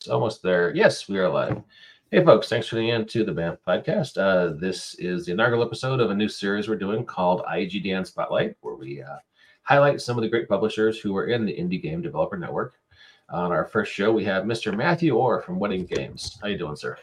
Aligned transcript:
It's 0.00 0.08
almost 0.08 0.42
there. 0.42 0.74
Yes, 0.74 1.10
we 1.10 1.18
are 1.18 1.28
live. 1.28 1.60
Hey, 2.10 2.24
folks, 2.24 2.48
thanks 2.48 2.66
for 2.66 2.76
tuning 2.76 2.88
in 2.88 3.04
to 3.08 3.22
the 3.22 3.32
BAMF 3.32 3.58
podcast. 3.68 4.16
Uh, 4.16 4.58
this 4.58 4.94
is 4.94 5.26
the 5.26 5.32
inaugural 5.32 5.62
episode 5.62 6.00
of 6.00 6.10
a 6.10 6.14
new 6.14 6.26
series 6.26 6.70
we're 6.70 6.76
doing 6.76 7.04
called 7.04 7.42
IGDN 7.44 8.06
Spotlight, 8.06 8.56
where 8.62 8.76
we 8.76 9.02
uh, 9.02 9.16
highlight 9.60 10.00
some 10.00 10.16
of 10.16 10.22
the 10.22 10.28
great 10.30 10.48
publishers 10.48 10.98
who 10.98 11.14
are 11.18 11.26
in 11.26 11.44
the 11.44 11.52
Indie 11.52 11.82
Game 11.82 12.00
Developer 12.00 12.38
Network. 12.38 12.76
On 13.28 13.52
our 13.52 13.66
first 13.66 13.92
show, 13.92 14.10
we 14.10 14.24
have 14.24 14.44
Mr. 14.44 14.74
Matthew 14.74 15.16
Orr 15.16 15.42
from 15.42 15.58
Wedding 15.58 15.84
Games. 15.84 16.38
How 16.40 16.48
you 16.48 16.56
doing, 16.56 16.76
sir? 16.76 16.96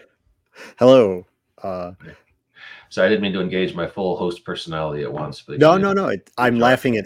Hello. 0.80 1.24
Uh, 1.62 1.92
so 2.90 3.04
I 3.04 3.10
didn't 3.10 3.22
mean 3.22 3.34
to 3.34 3.42
engage 3.42 3.74
my 3.76 3.88
full 3.88 4.16
host 4.16 4.44
personality 4.44 5.04
at 5.04 5.12
once. 5.12 5.42
But 5.42 5.60
no, 5.60 5.78
no, 5.78 5.94
no. 5.94 6.16
I'm 6.38 6.60
laughing 6.60 6.98
at 6.98 7.06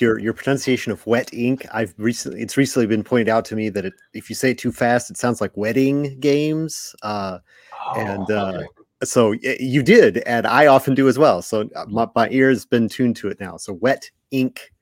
your 0.00 0.18
your 0.18 0.32
pronunciation 0.32 0.92
of 0.92 1.06
wet 1.06 1.32
ink. 1.32 1.66
I've 1.72 1.94
recently 1.98 2.40
it's 2.40 2.56
recently 2.56 2.86
been 2.86 3.04
pointed 3.04 3.28
out 3.28 3.44
to 3.46 3.56
me 3.56 3.68
that 3.70 3.84
it, 3.84 3.94
if 4.14 4.30
you 4.30 4.36
say 4.36 4.52
it 4.52 4.58
too 4.58 4.72
fast, 4.72 5.10
it 5.10 5.16
sounds 5.16 5.40
like 5.40 5.56
wedding 5.56 6.18
games. 6.20 6.94
Uh, 7.02 7.38
oh, 7.86 8.00
and 8.00 8.30
uh, 8.30 8.52
okay. 8.56 8.66
so 9.04 9.34
you 9.42 9.82
did, 9.82 10.18
and 10.18 10.46
I 10.46 10.66
often 10.66 10.94
do 10.94 11.08
as 11.08 11.18
well. 11.18 11.42
So 11.42 11.68
uh, 11.76 11.84
my, 11.88 12.08
my 12.14 12.28
ear's 12.30 12.64
been 12.64 12.88
tuned 12.88 13.16
to 13.16 13.28
it 13.28 13.38
now. 13.40 13.56
So 13.56 13.74
wet 13.74 14.10
ink. 14.30 14.72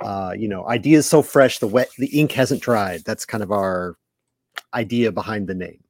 Uh, 0.00 0.34
you 0.36 0.48
know, 0.48 0.66
ideas 0.66 1.06
so 1.06 1.22
fresh, 1.22 1.58
the 1.58 1.66
wet 1.66 1.90
the 1.98 2.06
ink 2.18 2.32
hasn't 2.32 2.62
dried. 2.62 3.02
That's 3.04 3.24
kind 3.24 3.42
of 3.42 3.52
our 3.52 3.96
idea 4.74 5.12
behind 5.12 5.46
the 5.46 5.54
name. 5.54 5.82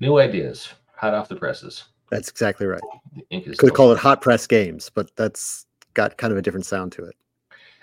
New 0.00 0.18
ideas, 0.18 0.68
hot 0.96 1.14
off 1.14 1.28
the 1.28 1.36
presses. 1.36 1.84
That's 2.10 2.28
exactly 2.28 2.66
right. 2.66 2.80
Could 3.58 3.74
call 3.74 3.92
it 3.92 3.98
hot 3.98 4.20
press 4.20 4.46
games, 4.46 4.90
but 4.94 5.14
that's 5.16 5.66
got 5.94 6.16
kind 6.18 6.32
of 6.32 6.38
a 6.38 6.42
different 6.42 6.66
sound 6.66 6.92
to 6.92 7.04
it. 7.04 7.16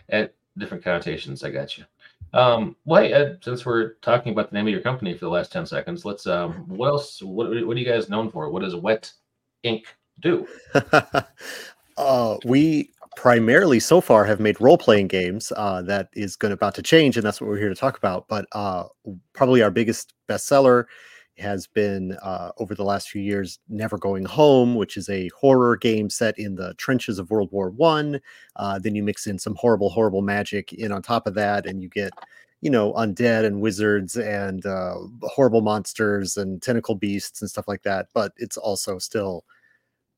And 0.09 0.29
different 0.57 0.83
connotations. 0.83 1.43
I 1.43 1.49
got 1.49 1.77
you. 1.77 1.85
Um, 2.33 2.75
well, 2.85 3.03
hey, 3.03 3.13
Ed, 3.13 3.39
since 3.41 3.65
we're 3.65 3.93
talking 4.01 4.33
about 4.33 4.49
the 4.49 4.55
name 4.55 4.67
of 4.67 4.71
your 4.71 4.81
company 4.81 5.13
for 5.13 5.25
the 5.25 5.31
last 5.31 5.51
10 5.51 5.65
seconds, 5.65 6.03
let's, 6.03 6.25
um, 6.25 6.53
what 6.67 6.87
else, 6.87 7.21
what, 7.21 7.49
what 7.65 7.77
are 7.77 7.79
you 7.79 7.85
guys 7.85 8.09
known 8.09 8.29
for? 8.31 8.49
What 8.49 8.63
does 8.63 8.75
Wet 8.75 9.11
Ink 9.63 9.85
do? 10.19 10.47
uh, 11.97 12.37
we 12.43 12.89
primarily 13.15 13.79
so 13.79 14.01
far 14.01 14.25
have 14.25 14.39
made 14.39 14.59
role-playing 14.59 15.07
games. 15.07 15.51
Uh, 15.55 15.81
that 15.83 16.09
is 16.13 16.35
going 16.35 16.53
about 16.53 16.73
to 16.75 16.81
change, 16.81 17.17
and 17.17 17.25
that's 17.25 17.39
what 17.39 17.49
we're 17.49 17.57
here 17.57 17.69
to 17.69 17.75
talk 17.75 17.97
about. 17.97 18.27
But 18.27 18.47
uh, 18.53 18.85
probably 19.33 19.61
our 19.61 19.71
biggest 19.71 20.13
bestseller 20.27 20.85
has 21.37 21.67
been 21.67 22.15
uh, 22.21 22.51
over 22.57 22.75
the 22.75 22.83
last 22.83 23.09
few 23.09 23.21
years 23.21 23.59
never 23.67 23.97
going 23.97 24.23
home 24.25 24.75
which 24.75 24.97
is 24.97 25.09
a 25.09 25.29
horror 25.29 25.75
game 25.75 26.09
set 26.09 26.37
in 26.37 26.55
the 26.55 26.73
trenches 26.75 27.19
of 27.19 27.29
world 27.31 27.51
war 27.51 27.69
one. 27.71 28.19
Uh, 28.55 28.77
then 28.79 28.95
you 28.95 29.03
mix 29.03 29.27
in 29.27 29.39
some 29.39 29.55
horrible 29.55 29.89
horrible 29.89 30.21
magic 30.21 30.73
in 30.73 30.91
on 30.91 31.01
top 31.01 31.27
of 31.27 31.33
that 31.33 31.65
and 31.65 31.81
you 31.81 31.89
get 31.89 32.11
you 32.61 32.69
know 32.69 32.93
undead 32.93 33.45
and 33.45 33.61
wizards 33.61 34.15
and 34.15 34.65
uh, 34.65 34.95
horrible 35.23 35.61
monsters 35.61 36.37
and 36.37 36.61
tentacle 36.61 36.95
beasts 36.95 37.41
and 37.41 37.49
stuff 37.49 37.67
like 37.67 37.83
that 37.83 38.07
but 38.13 38.31
it's 38.37 38.57
also 38.57 38.97
still 38.97 39.43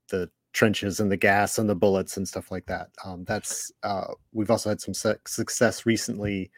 the 0.09 0.29
trenches 0.55 1.01
and 1.01 1.11
the 1.11 1.17
gas 1.17 1.57
and 1.59 1.69
the 1.69 1.75
bullets 1.75 2.17
and 2.17 2.27
stuff 2.27 2.49
like 2.49 2.65
that. 2.65 2.87
Um, 3.03 3.25
that's 3.25 3.71
uh, 3.83 4.07
we've 4.31 4.49
also 4.49 4.69
had 4.69 4.81
some 4.81 4.93
success 4.93 5.85
recently 5.85 6.49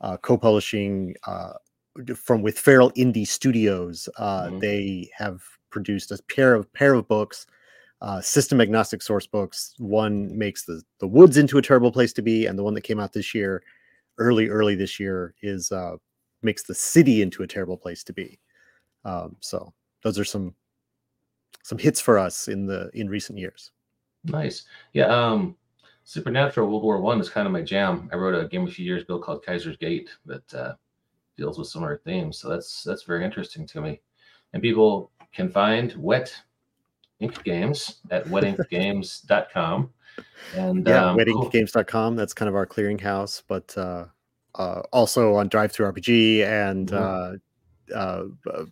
uh, 0.00 0.16
co-publishing 0.18 1.14
uh, 1.26 1.54
from 2.16 2.42
with 2.42 2.58
Feral 2.58 2.90
Indie 2.92 3.26
Studios. 3.26 4.08
Uh, 4.16 4.44
mm-hmm. 4.44 4.58
They 4.58 5.10
have 5.16 5.42
produced 5.70 6.10
a 6.10 6.18
pair 6.24 6.54
of 6.54 6.72
pair 6.72 6.94
of 6.94 7.06
books, 7.08 7.46
uh, 8.00 8.20
system 8.20 8.60
agnostic 8.60 9.02
source 9.02 9.26
books. 9.26 9.74
One 9.78 10.36
makes 10.36 10.64
the 10.64 10.82
the 10.98 11.08
woods 11.08 11.36
into 11.36 11.58
a 11.58 11.62
terrible 11.62 11.92
place 11.92 12.12
to 12.14 12.22
be, 12.22 12.46
and 12.46 12.58
the 12.58 12.62
one 12.62 12.74
that 12.74 12.82
came 12.82 13.00
out 13.00 13.12
this 13.12 13.34
year, 13.34 13.62
early 14.18 14.48
early 14.48 14.74
this 14.74 14.98
year, 14.98 15.34
is 15.42 15.72
uh, 15.72 15.96
makes 16.42 16.62
the 16.62 16.74
city 16.74 17.22
into 17.22 17.42
a 17.42 17.46
terrible 17.46 17.76
place 17.76 18.04
to 18.04 18.12
be. 18.12 18.38
Um, 19.04 19.36
so 19.40 19.72
those 20.02 20.18
are 20.18 20.24
some 20.24 20.54
some 21.62 21.78
hits 21.78 22.00
for 22.00 22.18
us 22.18 22.48
in 22.48 22.66
the 22.66 22.90
in 22.94 23.08
recent 23.08 23.38
years. 23.38 23.72
Nice, 24.24 24.64
yeah. 24.92 25.06
Um, 25.06 25.56
Supernatural 26.04 26.68
World 26.68 26.82
War 26.82 27.00
One 27.00 27.20
is 27.20 27.30
kind 27.30 27.46
of 27.46 27.52
my 27.52 27.62
jam. 27.62 28.08
I 28.12 28.16
wrote 28.16 28.34
a 28.34 28.48
game 28.48 28.66
a 28.66 28.70
few 28.70 28.84
years 28.84 29.02
ago 29.02 29.18
called 29.18 29.44
Kaiser's 29.44 29.76
Gate 29.76 30.10
that 30.26 30.54
uh, 30.54 30.74
deals 31.36 31.58
with 31.58 31.68
similar 31.68 32.00
themes. 32.04 32.38
So 32.38 32.48
that's 32.48 32.82
that's 32.82 33.02
very 33.02 33.24
interesting 33.24 33.66
to 33.68 33.80
me. 33.80 34.00
And 34.52 34.62
people 34.62 35.10
can 35.32 35.48
find 35.48 35.94
Wet 35.96 36.34
Ink 37.20 37.42
Games 37.44 37.96
at 38.10 38.24
wetinkgames.com. 38.26 39.90
And 40.56 40.86
yeah, 40.86 41.10
um, 41.10 41.16
wetinkgames.com. 41.16 42.16
That's 42.16 42.34
kind 42.34 42.48
of 42.48 42.54
our 42.54 42.66
clearinghouse, 42.66 43.42
but 43.48 43.76
uh, 43.76 44.06
uh, 44.54 44.82
also 44.92 45.34
on 45.34 45.48
DriveThruRPG 45.48 46.44
and 46.44 46.88
mm-hmm. 46.88 47.36
uh, 47.92 47.96
uh, 47.96 48.64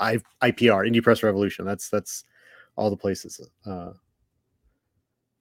I, 0.00 0.16
IPR, 0.42 0.88
Indie 0.88 1.02
Press 1.02 1.22
Revolution. 1.22 1.64
That's 1.64 1.88
that's 1.88 2.24
all 2.76 2.90
the 2.90 2.96
places. 2.96 3.40
Uh, 3.66 3.92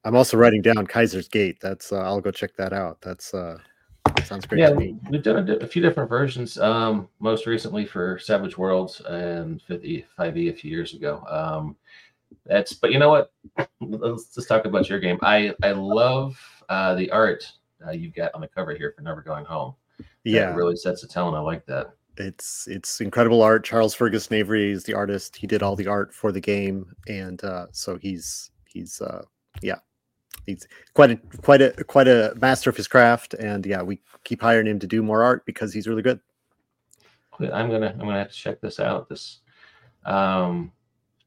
I'm 0.03 0.15
also 0.15 0.37
writing 0.37 0.61
down 0.61 0.87
Kaiser's 0.87 1.27
Gate. 1.27 1.57
That's 1.61 1.91
uh, 1.91 2.01
I'll 2.01 2.21
go 2.21 2.31
check 2.31 2.55
that 2.57 2.73
out. 2.73 3.01
That's 3.01 3.33
uh, 3.33 3.57
Sounds 4.25 4.45
great. 4.45 4.59
Yeah, 4.59 4.71
we've 4.71 5.23
done 5.23 5.49
a, 5.49 5.53
a, 5.57 5.67
few 5.67 5.81
different 5.81 6.09
versions. 6.09 6.57
Um, 6.57 7.07
most 7.19 7.45
recently 7.45 7.85
for 7.85 8.19
Savage 8.19 8.57
Worlds 8.57 9.01
and 9.01 9.61
50 9.61 10.05
5e 10.17 10.49
a 10.49 10.53
few 10.53 10.71
years 10.71 10.93
ago. 10.93 11.23
Um, 11.29 11.75
that's 12.45 12.73
but 12.73 12.91
you 12.91 12.99
know 12.99 13.09
what? 13.09 13.31
Let's 13.79 14.33
just 14.35 14.47
talk 14.47 14.65
about 14.65 14.89
your 14.89 14.99
game. 14.99 15.17
I 15.21 15.53
I 15.63 15.71
love 15.71 16.37
uh, 16.69 16.95
the 16.95 17.09
art 17.11 17.49
uh, 17.85 17.91
you've 17.91 18.13
got 18.13 18.33
on 18.33 18.41
the 18.41 18.47
cover 18.47 18.75
here 18.75 18.93
for 18.95 19.01
Never 19.01 19.21
Going 19.21 19.45
Home. 19.45 19.75
Yeah, 20.23 20.51
it 20.51 20.55
really 20.55 20.75
sets 20.75 21.01
the 21.01 21.07
tone. 21.07 21.33
I 21.33 21.39
like 21.39 21.65
that. 21.67 21.91
It's 22.17 22.67
it's 22.67 22.99
incredible 22.99 23.41
art. 23.41 23.63
Charles 23.63 23.93
Fergus 23.93 24.31
Avery 24.31 24.71
is 24.71 24.83
the 24.83 24.93
artist. 24.93 25.35
He 25.35 25.47
did 25.47 25.63
all 25.63 25.75
the 25.75 25.87
art 25.87 26.13
for 26.13 26.31
the 26.31 26.41
game, 26.41 26.93
and 27.07 27.43
uh, 27.43 27.67
so 27.71 27.97
he's 27.97 28.51
he's 28.65 28.99
uh, 29.01 29.23
yeah 29.61 29.79
he's 30.47 30.67
quite 30.95 31.11
a 31.11 31.17
quite 31.41 31.61
a 31.61 31.71
quite 31.83 32.07
a 32.07 32.33
master 32.41 32.69
of 32.69 32.75
his 32.75 32.87
craft 32.87 33.35
and 33.35 33.65
yeah 33.65 33.81
we 33.83 33.99
keep 34.23 34.41
hiring 34.41 34.65
him 34.65 34.79
to 34.79 34.87
do 34.87 35.03
more 35.03 35.21
art 35.21 35.45
because 35.45 35.71
he's 35.71 35.87
really 35.87 36.01
good 36.01 36.19
i'm 37.53 37.69
gonna 37.69 37.89
i'm 37.99 37.99
gonna 37.99 38.17
have 38.17 38.31
to 38.31 38.35
check 38.35 38.59
this 38.59 38.79
out 38.79 39.07
this 39.07 39.39
um 40.05 40.71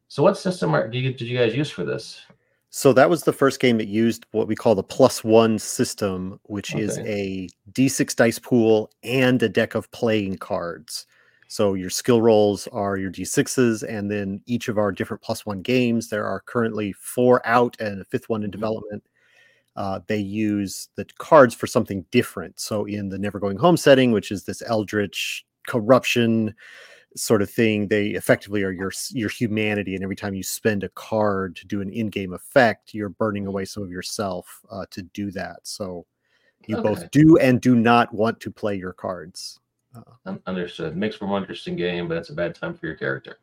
so 0.09 0.25
what 0.25 0.37
system 0.37 0.75
are, 0.75 0.89
did, 0.89 1.05
you, 1.05 1.13
did 1.13 1.29
you 1.29 1.39
guys 1.39 1.55
use 1.55 1.71
for 1.71 1.85
this 1.85 2.23
so 2.71 2.93
that 2.93 3.09
was 3.09 3.23
the 3.23 3.33
first 3.33 3.61
game 3.61 3.79
that 3.79 3.87
used 3.87 4.27
what 4.33 4.49
we 4.49 4.57
call 4.57 4.75
the 4.75 4.83
plus 4.83 5.23
one 5.23 5.59
system 5.59 6.41
which 6.45 6.75
okay. 6.75 6.83
is 6.83 6.99
a 6.99 7.49
d6 7.73 8.17
dice 8.17 8.39
pool 8.39 8.91
and 9.05 9.43
a 9.43 9.49
deck 9.49 9.77
of 9.77 9.91
playing 9.93 10.37
cards 10.37 11.07
so 11.51 11.75
your 11.75 11.91
skill 11.91 12.23
rolls 12.23 12.69
are 12.69 12.97
your 12.97 13.11
d6s, 13.11 13.83
and 13.83 14.09
then 14.09 14.41
each 14.47 14.69
of 14.69 14.79
our 14.79 14.93
different 14.93 15.21
plus 15.21 15.45
one 15.45 15.63
games. 15.63 16.09
There 16.09 16.25
are 16.25 16.39
currently 16.39 16.93
four 16.93 17.45
out 17.45 17.77
and 17.81 18.01
a 18.01 18.05
fifth 18.05 18.29
one 18.29 18.45
in 18.45 18.53
mm-hmm. 18.53 18.61
development 18.61 19.03
uh, 19.77 20.01
they 20.07 20.19
use 20.19 20.89
the 20.97 21.07
cards 21.19 21.55
for 21.55 21.67
something 21.67 22.05
different. 22.11 22.59
So 22.61 22.85
in 22.85 23.09
the 23.09 23.19
Never 23.19 23.39
Going 23.39 23.57
Home 23.59 23.77
setting, 23.77 24.13
which 24.13 24.31
is 24.31 24.45
this 24.45 24.63
eldritch 24.67 25.47
corruption 25.67 26.55
sort 27.17 27.43
of 27.43 27.51
thing, 27.51 27.89
they 27.89 28.09
effectively 28.11 28.63
are 28.63 28.71
your 28.71 28.93
your 29.11 29.29
humanity, 29.29 29.95
and 29.95 30.05
every 30.05 30.17
time 30.17 30.35
you 30.35 30.43
spend 30.43 30.85
a 30.85 30.89
card 30.91 31.57
to 31.57 31.67
do 31.67 31.81
an 31.81 31.91
in-game 31.91 32.33
effect, 32.33 32.95
you're 32.95 33.09
burning 33.09 33.47
away 33.47 33.65
some 33.65 33.83
of 33.83 33.91
yourself 33.91 34.61
uh, 34.71 34.87
to 34.91 35.03
do 35.03 35.31
that. 35.33 35.59
So 35.65 36.07
you 36.67 36.77
okay. 36.77 36.89
both 36.89 37.11
do 37.11 37.37
and 37.39 37.61
do 37.61 37.75
not 37.75 38.13
want 38.15 38.39
to 38.41 38.51
play 38.51 38.77
your 38.77 38.93
cards. 38.93 39.59
Uh, 40.25 40.37
Understood. 40.47 40.97
Makes 40.97 41.17
for 41.17 41.27
more 41.27 41.39
interesting 41.39 41.75
game, 41.75 42.07
but 42.07 42.17
it's 42.17 42.31
a 42.31 42.35
bad 42.35 42.55
time 42.55 42.75
for 42.75 42.87
your 42.87 42.95
character. 42.95 43.39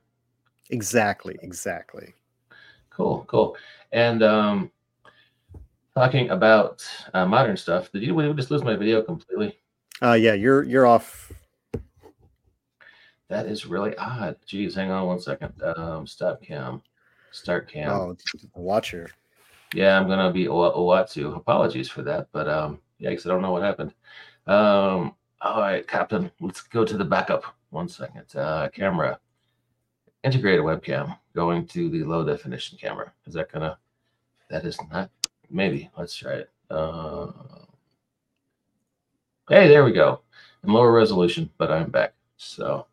Exactly. 0.69 1.37
Exactly. 1.41 2.13
Cool. 2.89 3.25
Cool. 3.27 3.57
And 3.91 4.23
um, 4.23 4.71
talking 5.97 6.29
about 6.29 6.87
uh, 7.15 7.25
modern 7.25 7.57
stuff. 7.57 7.91
Did 7.91 8.03
you 8.03 8.33
just 8.35 8.51
lose 8.51 8.63
my 8.63 8.75
video 8.75 9.01
completely? 9.01 9.57
Uh, 9.99 10.13
yeah, 10.13 10.33
you're 10.33 10.61
you're 10.63 10.85
off. 10.85 11.31
That 13.29 13.47
is 13.47 13.65
really 13.65 13.97
odd. 13.97 14.37
Geez, 14.45 14.75
hang 14.75 14.91
on 14.91 15.07
one 15.07 15.19
second. 15.19 15.53
Um, 15.63 16.05
stop 16.05 16.41
cam, 16.41 16.83
start 17.31 17.67
cam. 17.67 17.89
Oh, 17.89 18.17
watcher. 18.53 19.09
Yeah, 19.73 19.99
I'm 19.99 20.07
gonna 20.07 20.31
be 20.31 20.45
Owatsu. 20.45 21.35
Apologies 21.35 21.89
for 21.89 22.03
that, 22.03 22.27
but 22.31 22.47
um, 22.47 22.79
yeah, 22.99 23.09
because 23.09 23.25
I 23.25 23.29
don't 23.29 23.41
know 23.41 23.51
what 23.51 23.63
happened. 23.63 23.93
Um, 24.45 25.15
all 25.41 25.61
right, 25.61 25.85
Captain, 25.87 26.29
let's 26.39 26.61
go 26.61 26.85
to 26.85 26.95
the 26.95 27.05
backup. 27.05 27.43
One 27.71 27.89
second. 27.89 28.35
Uh, 28.35 28.69
camera, 28.69 29.19
integrated 30.23 30.61
webcam, 30.63 31.17
going 31.33 31.65
to 31.67 31.89
the 31.89 32.03
low 32.03 32.23
definition 32.23 32.77
camera. 32.79 33.11
Is 33.25 33.33
that 33.33 33.51
gonna? 33.51 33.79
That 34.49 34.63
is 34.63 34.77
not 34.91 35.09
Maybe. 35.49 35.89
Let's 35.97 36.15
try 36.15 36.33
it. 36.33 36.49
Uh, 36.69 37.31
hey, 39.49 39.67
there 39.67 39.83
we 39.85 39.91
go. 39.91 40.21
In 40.63 40.73
lower 40.73 40.91
resolution, 40.91 41.49
but 41.57 41.71
I'm 41.71 41.89
back. 41.89 42.13
So, 42.37 42.85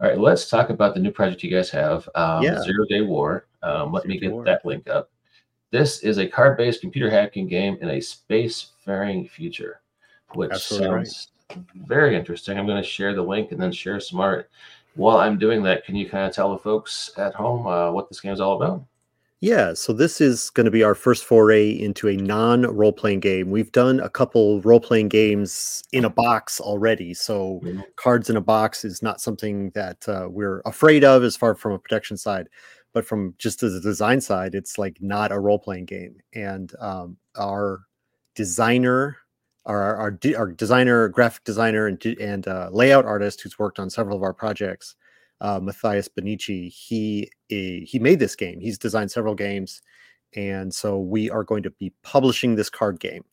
all 0.00 0.08
right, 0.08 0.18
let's 0.18 0.48
talk 0.48 0.70
about 0.70 0.94
the 0.94 1.00
new 1.00 1.10
project 1.10 1.42
you 1.42 1.50
guys 1.50 1.70
have. 1.70 2.08
Um, 2.14 2.42
yeah. 2.42 2.60
Zero 2.62 2.84
Day 2.88 3.00
War. 3.00 3.46
Um, 3.62 3.92
let 3.92 4.04
Zero 4.04 4.14
me 4.14 4.20
get 4.20 4.32
War. 4.32 4.44
that 4.44 4.64
link 4.64 4.88
up. 4.88 5.10
This 5.70 6.00
is 6.00 6.18
a 6.18 6.26
card-based 6.26 6.80
computer 6.80 7.10
hacking 7.10 7.48
game 7.48 7.76
in 7.82 7.90
a 7.90 8.00
space-faring 8.00 9.28
future, 9.28 9.80
which 10.34 10.52
Absolutely 10.52 11.04
sounds 11.04 11.28
right. 11.50 11.58
very 11.86 12.16
interesting. 12.16 12.56
I'm 12.56 12.66
going 12.66 12.82
to 12.82 12.88
share 12.88 13.14
the 13.14 13.20
link 13.22 13.52
and 13.52 13.60
then 13.60 13.72
share 13.72 14.00
some 14.00 14.20
art. 14.20 14.48
while 14.94 15.18
I'm 15.18 15.38
doing 15.38 15.62
that, 15.62 15.84
can 15.84 15.94
you 15.94 16.08
kind 16.08 16.26
of 16.26 16.34
tell 16.34 16.52
the 16.52 16.58
folks 16.58 17.10
at 17.16 17.34
home 17.34 17.66
uh, 17.66 17.90
what 17.92 18.08
this 18.08 18.20
game 18.20 18.32
is 18.32 18.40
all 18.40 18.56
about? 18.56 18.84
Yeah, 19.40 19.74
so 19.74 19.92
this 19.92 20.20
is 20.20 20.50
going 20.50 20.64
to 20.64 20.70
be 20.70 20.82
our 20.82 20.96
first 20.96 21.24
foray 21.24 21.70
into 21.70 22.08
a 22.08 22.16
non 22.16 22.62
role 22.62 22.92
playing 22.92 23.20
game. 23.20 23.50
We've 23.50 23.70
done 23.70 24.00
a 24.00 24.08
couple 24.08 24.60
role 24.62 24.80
playing 24.80 25.10
games 25.10 25.84
in 25.92 26.04
a 26.04 26.10
box 26.10 26.60
already. 26.60 27.14
So, 27.14 27.60
Mhm. 27.64 27.84
cards 27.94 28.28
in 28.28 28.36
a 28.36 28.40
box 28.40 28.84
is 28.84 29.00
not 29.00 29.20
something 29.20 29.70
that 29.70 30.08
uh, 30.08 30.26
we're 30.28 30.60
afraid 30.64 31.04
of 31.04 31.22
as 31.22 31.36
far 31.36 31.54
from 31.54 31.72
a 31.72 31.78
protection 31.78 32.16
side. 32.16 32.48
But 32.92 33.04
from 33.06 33.34
just 33.38 33.62
as 33.62 33.74
a 33.74 33.80
design 33.80 34.20
side, 34.20 34.54
it's 34.56 34.76
like 34.76 34.96
not 35.00 35.30
a 35.30 35.38
role 35.38 35.58
playing 35.60 35.84
game. 35.84 36.16
And 36.34 36.72
um, 36.80 37.16
our 37.36 37.82
designer, 38.34 39.18
our, 39.66 39.94
our, 39.96 40.18
our 40.36 40.50
designer, 40.52 41.08
graphic 41.10 41.44
designer, 41.44 41.86
and, 41.86 42.04
and 42.04 42.48
uh, 42.48 42.70
layout 42.72 43.04
artist 43.04 43.40
who's 43.42 43.58
worked 43.58 43.78
on 43.78 43.88
several 43.90 44.16
of 44.16 44.22
our 44.24 44.32
projects, 44.34 44.96
uh, 45.40 45.60
Matthias 45.60 46.08
Benici, 46.08 46.70
he 46.72 47.30
he 47.48 47.98
made 48.00 48.18
this 48.18 48.36
game. 48.36 48.60
He's 48.60 48.78
designed 48.78 49.10
several 49.10 49.34
games, 49.34 49.82
and 50.34 50.72
so 50.74 50.98
we 50.98 51.30
are 51.30 51.44
going 51.44 51.62
to 51.62 51.70
be 51.70 51.92
publishing 52.02 52.54
this 52.54 52.70
card 52.70 53.00
game. 53.00 53.24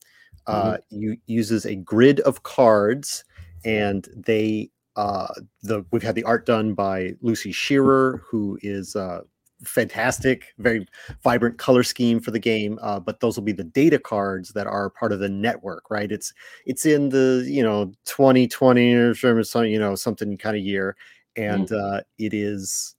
Uh, 0.47 0.77
you 0.89 1.17
uses 1.25 1.65
a 1.65 1.75
grid 1.75 2.19
of 2.21 2.43
cards, 2.43 3.23
and 3.63 4.07
they 4.15 4.69
uh, 4.95 5.27
the 5.63 5.83
we've 5.91 6.03
had 6.03 6.15
the 6.15 6.23
art 6.23 6.45
done 6.45 6.73
by 6.73 7.13
Lucy 7.21 7.51
Shearer, 7.51 8.21
who 8.29 8.57
is 8.61 8.95
uh, 8.95 9.21
fantastic, 9.63 10.53
very 10.59 10.87
vibrant 11.23 11.57
color 11.57 11.83
scheme 11.83 12.19
for 12.19 12.31
the 12.31 12.39
game. 12.39 12.77
Uh, 12.81 12.99
but 12.99 13.19
those 13.19 13.37
will 13.37 13.43
be 13.43 13.51
the 13.51 13.63
data 13.63 13.99
cards 13.99 14.51
that 14.53 14.67
are 14.67 14.89
part 14.89 15.11
of 15.11 15.19
the 15.19 15.29
network, 15.29 15.89
right? 15.89 16.11
It's 16.11 16.33
it's 16.65 16.85
in 16.85 17.09
the 17.09 17.43
you 17.47 17.63
know 17.63 17.91
2020 18.05 18.93
or 18.93 19.43
some 19.43 19.65
you 19.65 19.79
know 19.79 19.95
something 19.95 20.37
kind 20.37 20.55
of 20.55 20.63
year 20.63 20.95
and 21.35 21.71
uh, 21.71 22.01
it 22.17 22.33
is 22.33 22.95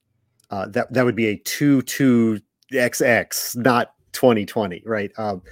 uh, 0.51 0.67
that 0.69 0.93
that 0.93 1.05
would 1.05 1.17
be 1.17 1.27
a 1.27 1.37
two 1.39 1.83
two 1.83 2.41
XX, 2.73 3.57
not 3.57 3.93
twenty 4.13 4.47
twenty, 4.47 4.83
right? 4.85 5.11
Um, 5.19 5.43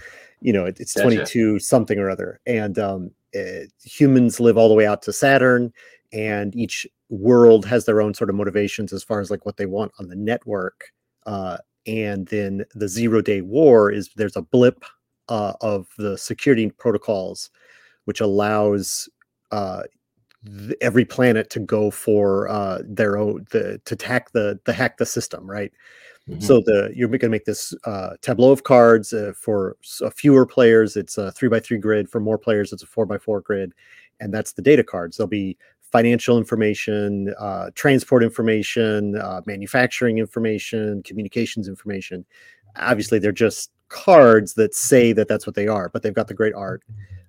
you 0.40 0.52
know, 0.52 0.66
it, 0.66 0.78
it's 0.80 0.94
twenty 0.94 1.24
two 1.24 1.58
something 1.58 1.98
or 1.98 2.10
other, 2.10 2.40
and 2.46 2.78
um, 2.78 3.10
uh, 3.34 3.66
humans 3.82 4.40
live 4.40 4.56
all 4.56 4.68
the 4.68 4.74
way 4.74 4.86
out 4.86 5.02
to 5.02 5.12
Saturn, 5.12 5.72
and 6.12 6.54
each 6.54 6.86
world 7.08 7.64
has 7.66 7.84
their 7.84 8.00
own 8.00 8.14
sort 8.14 8.30
of 8.30 8.36
motivations 8.36 8.92
as 8.92 9.02
far 9.02 9.20
as 9.20 9.30
like 9.30 9.44
what 9.46 9.56
they 9.56 9.66
want 9.66 9.92
on 9.98 10.08
the 10.08 10.16
network. 10.16 10.92
Uh, 11.26 11.58
and 11.86 12.26
then 12.28 12.64
the 12.74 12.88
zero 12.88 13.20
day 13.20 13.40
war 13.40 13.90
is 13.90 14.10
there's 14.16 14.36
a 14.36 14.42
blip 14.42 14.84
uh, 15.28 15.52
of 15.60 15.88
the 15.98 16.16
security 16.16 16.70
protocols, 16.70 17.50
which 18.04 18.20
allows 18.20 19.08
uh, 19.50 19.82
th- 20.46 20.76
every 20.80 21.04
planet 21.04 21.50
to 21.50 21.60
go 21.60 21.90
for 21.90 22.48
uh, 22.48 22.78
their 22.84 23.16
own 23.16 23.46
the 23.50 23.80
to 23.84 24.06
hack 24.06 24.32
the 24.32 24.58
the 24.64 24.72
hack 24.72 24.98
the 24.98 25.06
system, 25.06 25.48
right? 25.50 25.72
Mhm. 26.28 26.42
So 26.42 26.60
the 26.60 26.90
you're 26.94 27.08
going 27.08 27.20
to 27.20 27.28
make 27.28 27.44
this 27.44 27.74
uh, 27.84 28.10
tableau 28.22 28.50
of 28.50 28.64
cards 28.64 29.12
uh, 29.12 29.32
for 29.36 29.76
fewer 30.14 30.46
players. 30.46 30.96
It's 30.96 31.18
a 31.18 31.30
three 31.32 31.48
by 31.48 31.60
three 31.60 31.78
grid. 31.78 32.08
For 32.08 32.20
more 32.20 32.38
players, 32.38 32.72
it's 32.72 32.82
a 32.82 32.86
four 32.86 33.04
by 33.06 33.18
four 33.18 33.40
grid, 33.40 33.72
and 34.20 34.32
that's 34.32 34.52
the 34.52 34.62
data 34.62 34.82
cards. 34.82 35.16
There'll 35.16 35.28
be 35.28 35.58
financial 35.92 36.38
information, 36.38 37.32
uh, 37.38 37.70
transport 37.74 38.24
information, 38.24 39.16
uh, 39.16 39.42
manufacturing 39.46 40.18
information, 40.18 41.02
communications 41.04 41.68
information. 41.68 42.24
Obviously, 42.76 43.18
they're 43.20 43.30
just 43.30 43.70
cards 43.90 44.54
that 44.54 44.74
say 44.74 45.12
that 45.12 45.28
that's 45.28 45.46
what 45.46 45.54
they 45.54 45.68
are, 45.68 45.88
but 45.90 46.02
they've 46.02 46.14
got 46.14 46.26
the 46.26 46.34
great 46.34 46.54
art. 46.54 46.82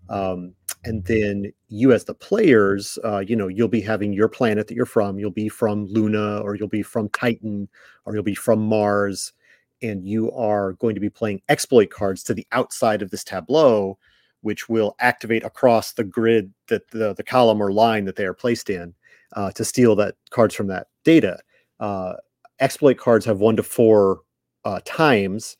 Um, 0.09 0.53
and 0.85 1.03
then 1.05 1.51
you, 1.67 1.91
as 1.91 2.05
the 2.05 2.13
players, 2.13 2.99
uh, 3.03 3.19
you 3.19 3.35
know, 3.35 3.47
you'll 3.47 3.67
be 3.67 3.81
having 3.81 4.13
your 4.13 4.29
planet 4.29 4.67
that 4.67 4.75
you're 4.75 4.85
from. 4.85 5.17
You'll 5.17 5.31
be 5.31 5.49
from 5.49 5.87
Luna, 5.87 6.39
or 6.41 6.55
you'll 6.55 6.67
be 6.67 6.83
from 6.83 7.09
Titan, 7.09 7.67
or 8.05 8.13
you'll 8.13 8.23
be 8.23 8.35
from 8.35 8.59
Mars, 8.59 9.33
and 9.81 10.07
you 10.07 10.31
are 10.31 10.73
going 10.73 10.93
to 10.93 11.01
be 11.01 11.09
playing 11.09 11.41
exploit 11.49 11.89
cards 11.89 12.23
to 12.23 12.35
the 12.35 12.45
outside 12.51 13.01
of 13.01 13.09
this 13.09 13.23
tableau, 13.23 13.97
which 14.41 14.69
will 14.69 14.95
activate 14.99 15.43
across 15.43 15.93
the 15.93 16.03
grid 16.03 16.53
that 16.67 16.87
the, 16.91 17.15
the 17.15 17.23
column 17.23 17.61
or 17.61 17.71
line 17.71 18.05
that 18.05 18.15
they 18.15 18.25
are 18.25 18.33
placed 18.35 18.69
in 18.69 18.93
uh, 19.33 19.51
to 19.51 19.65
steal 19.65 19.95
that 19.95 20.15
cards 20.29 20.53
from 20.53 20.67
that 20.67 20.87
data. 21.03 21.39
Uh, 21.79 22.13
exploit 22.59 22.97
cards 22.97 23.25
have 23.25 23.39
one 23.39 23.55
to 23.55 23.63
four 23.63 24.19
uh, 24.65 24.79
times. 24.85 25.57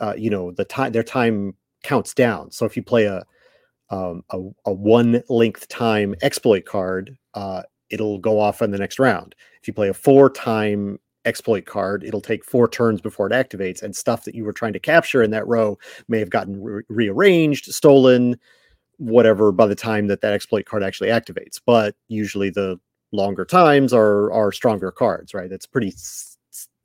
Uh, 0.00 0.14
you 0.16 0.30
know, 0.30 0.50
the 0.50 0.64
time 0.64 0.92
their 0.92 1.02
time 1.02 1.54
counts 1.82 2.14
down. 2.14 2.50
So 2.50 2.64
if 2.64 2.74
you 2.74 2.82
play 2.82 3.04
a 3.04 3.22
um, 3.92 4.24
a, 4.30 4.38
a 4.64 4.72
one 4.72 5.22
length 5.28 5.68
time 5.68 6.14
exploit 6.22 6.64
card, 6.64 7.16
uh, 7.34 7.62
it'll 7.90 8.18
go 8.18 8.40
off 8.40 8.62
in 8.62 8.70
the 8.70 8.78
next 8.78 8.98
round. 8.98 9.34
If 9.60 9.68
you 9.68 9.74
play 9.74 9.90
a 9.90 9.94
four 9.94 10.30
time 10.30 10.98
exploit 11.26 11.66
card, 11.66 12.02
it'll 12.02 12.22
take 12.22 12.42
four 12.42 12.68
turns 12.68 13.02
before 13.02 13.30
it 13.30 13.32
activates, 13.32 13.82
and 13.82 13.94
stuff 13.94 14.24
that 14.24 14.34
you 14.34 14.44
were 14.44 14.52
trying 14.52 14.72
to 14.72 14.80
capture 14.80 15.22
in 15.22 15.30
that 15.32 15.46
row 15.46 15.78
may 16.08 16.18
have 16.18 16.30
gotten 16.30 16.60
re- 16.60 16.82
rearranged, 16.88 17.66
stolen, 17.66 18.36
whatever 18.96 19.52
by 19.52 19.66
the 19.66 19.74
time 19.74 20.06
that 20.06 20.22
that 20.22 20.32
exploit 20.32 20.64
card 20.64 20.82
actually 20.82 21.10
activates. 21.10 21.60
But 21.64 21.94
usually 22.08 22.48
the 22.48 22.80
longer 23.12 23.44
times 23.44 23.92
are 23.92 24.32
are 24.32 24.52
stronger 24.52 24.90
cards, 24.90 25.34
right? 25.34 25.50
That's 25.50 25.66
pretty, 25.66 25.94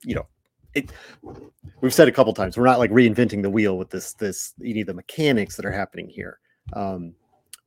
you 0.04 0.14
know. 0.14 0.26
It, 0.74 0.92
we've 1.80 1.94
said 1.94 2.08
a 2.08 2.12
couple 2.12 2.34
times 2.34 2.58
we're 2.58 2.66
not 2.66 2.78
like 2.78 2.90
reinventing 2.90 3.40
the 3.40 3.48
wheel 3.48 3.78
with 3.78 3.88
this 3.88 4.12
this 4.12 4.52
any 4.62 4.82
of 4.82 4.86
the 4.86 4.92
mechanics 4.92 5.56
that 5.56 5.64
are 5.64 5.72
happening 5.72 6.10
here 6.10 6.38
um, 6.72 7.14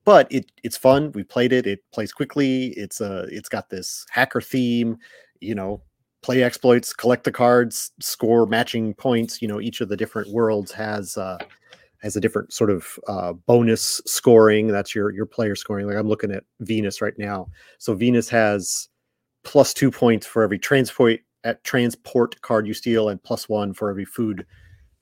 but 0.05 0.31
it 0.31 0.51
it's 0.63 0.77
fun. 0.77 1.11
We 1.13 1.23
played 1.23 1.53
it. 1.53 1.67
It 1.67 1.83
plays 1.91 2.11
quickly. 2.11 2.67
It's 2.69 3.01
a 3.01 3.25
it's 3.29 3.49
got 3.49 3.69
this 3.69 4.05
hacker 4.09 4.41
theme. 4.41 4.97
You 5.39 5.55
know, 5.55 5.81
play 6.21 6.43
exploits, 6.43 6.93
collect 6.93 7.23
the 7.23 7.31
cards, 7.31 7.91
score 7.99 8.45
matching 8.45 8.93
points. 8.93 9.41
You 9.41 9.47
know, 9.47 9.61
each 9.61 9.81
of 9.81 9.89
the 9.89 9.97
different 9.97 10.31
worlds 10.31 10.71
has 10.71 11.17
uh, 11.17 11.37
has 12.01 12.15
a 12.15 12.21
different 12.21 12.51
sort 12.53 12.69
of 12.69 12.99
uh, 13.07 13.33
bonus 13.33 14.01
scoring. 14.05 14.67
That's 14.67 14.95
your 14.95 15.11
your 15.11 15.25
player 15.25 15.55
scoring. 15.55 15.87
Like 15.87 15.97
I'm 15.97 16.07
looking 16.07 16.31
at 16.31 16.43
Venus 16.61 17.01
right 17.01 17.17
now. 17.17 17.47
So 17.77 17.93
Venus 17.93 18.29
has 18.29 18.89
plus 19.43 19.73
two 19.73 19.91
points 19.91 20.25
for 20.25 20.43
every 20.43 20.59
transport 20.59 21.19
at 21.43 21.63
transport 21.63 22.39
card 22.41 22.67
you 22.67 22.73
steal, 22.73 23.09
and 23.09 23.21
plus 23.21 23.49
one 23.49 23.73
for 23.73 23.89
every 23.89 24.05
food 24.05 24.45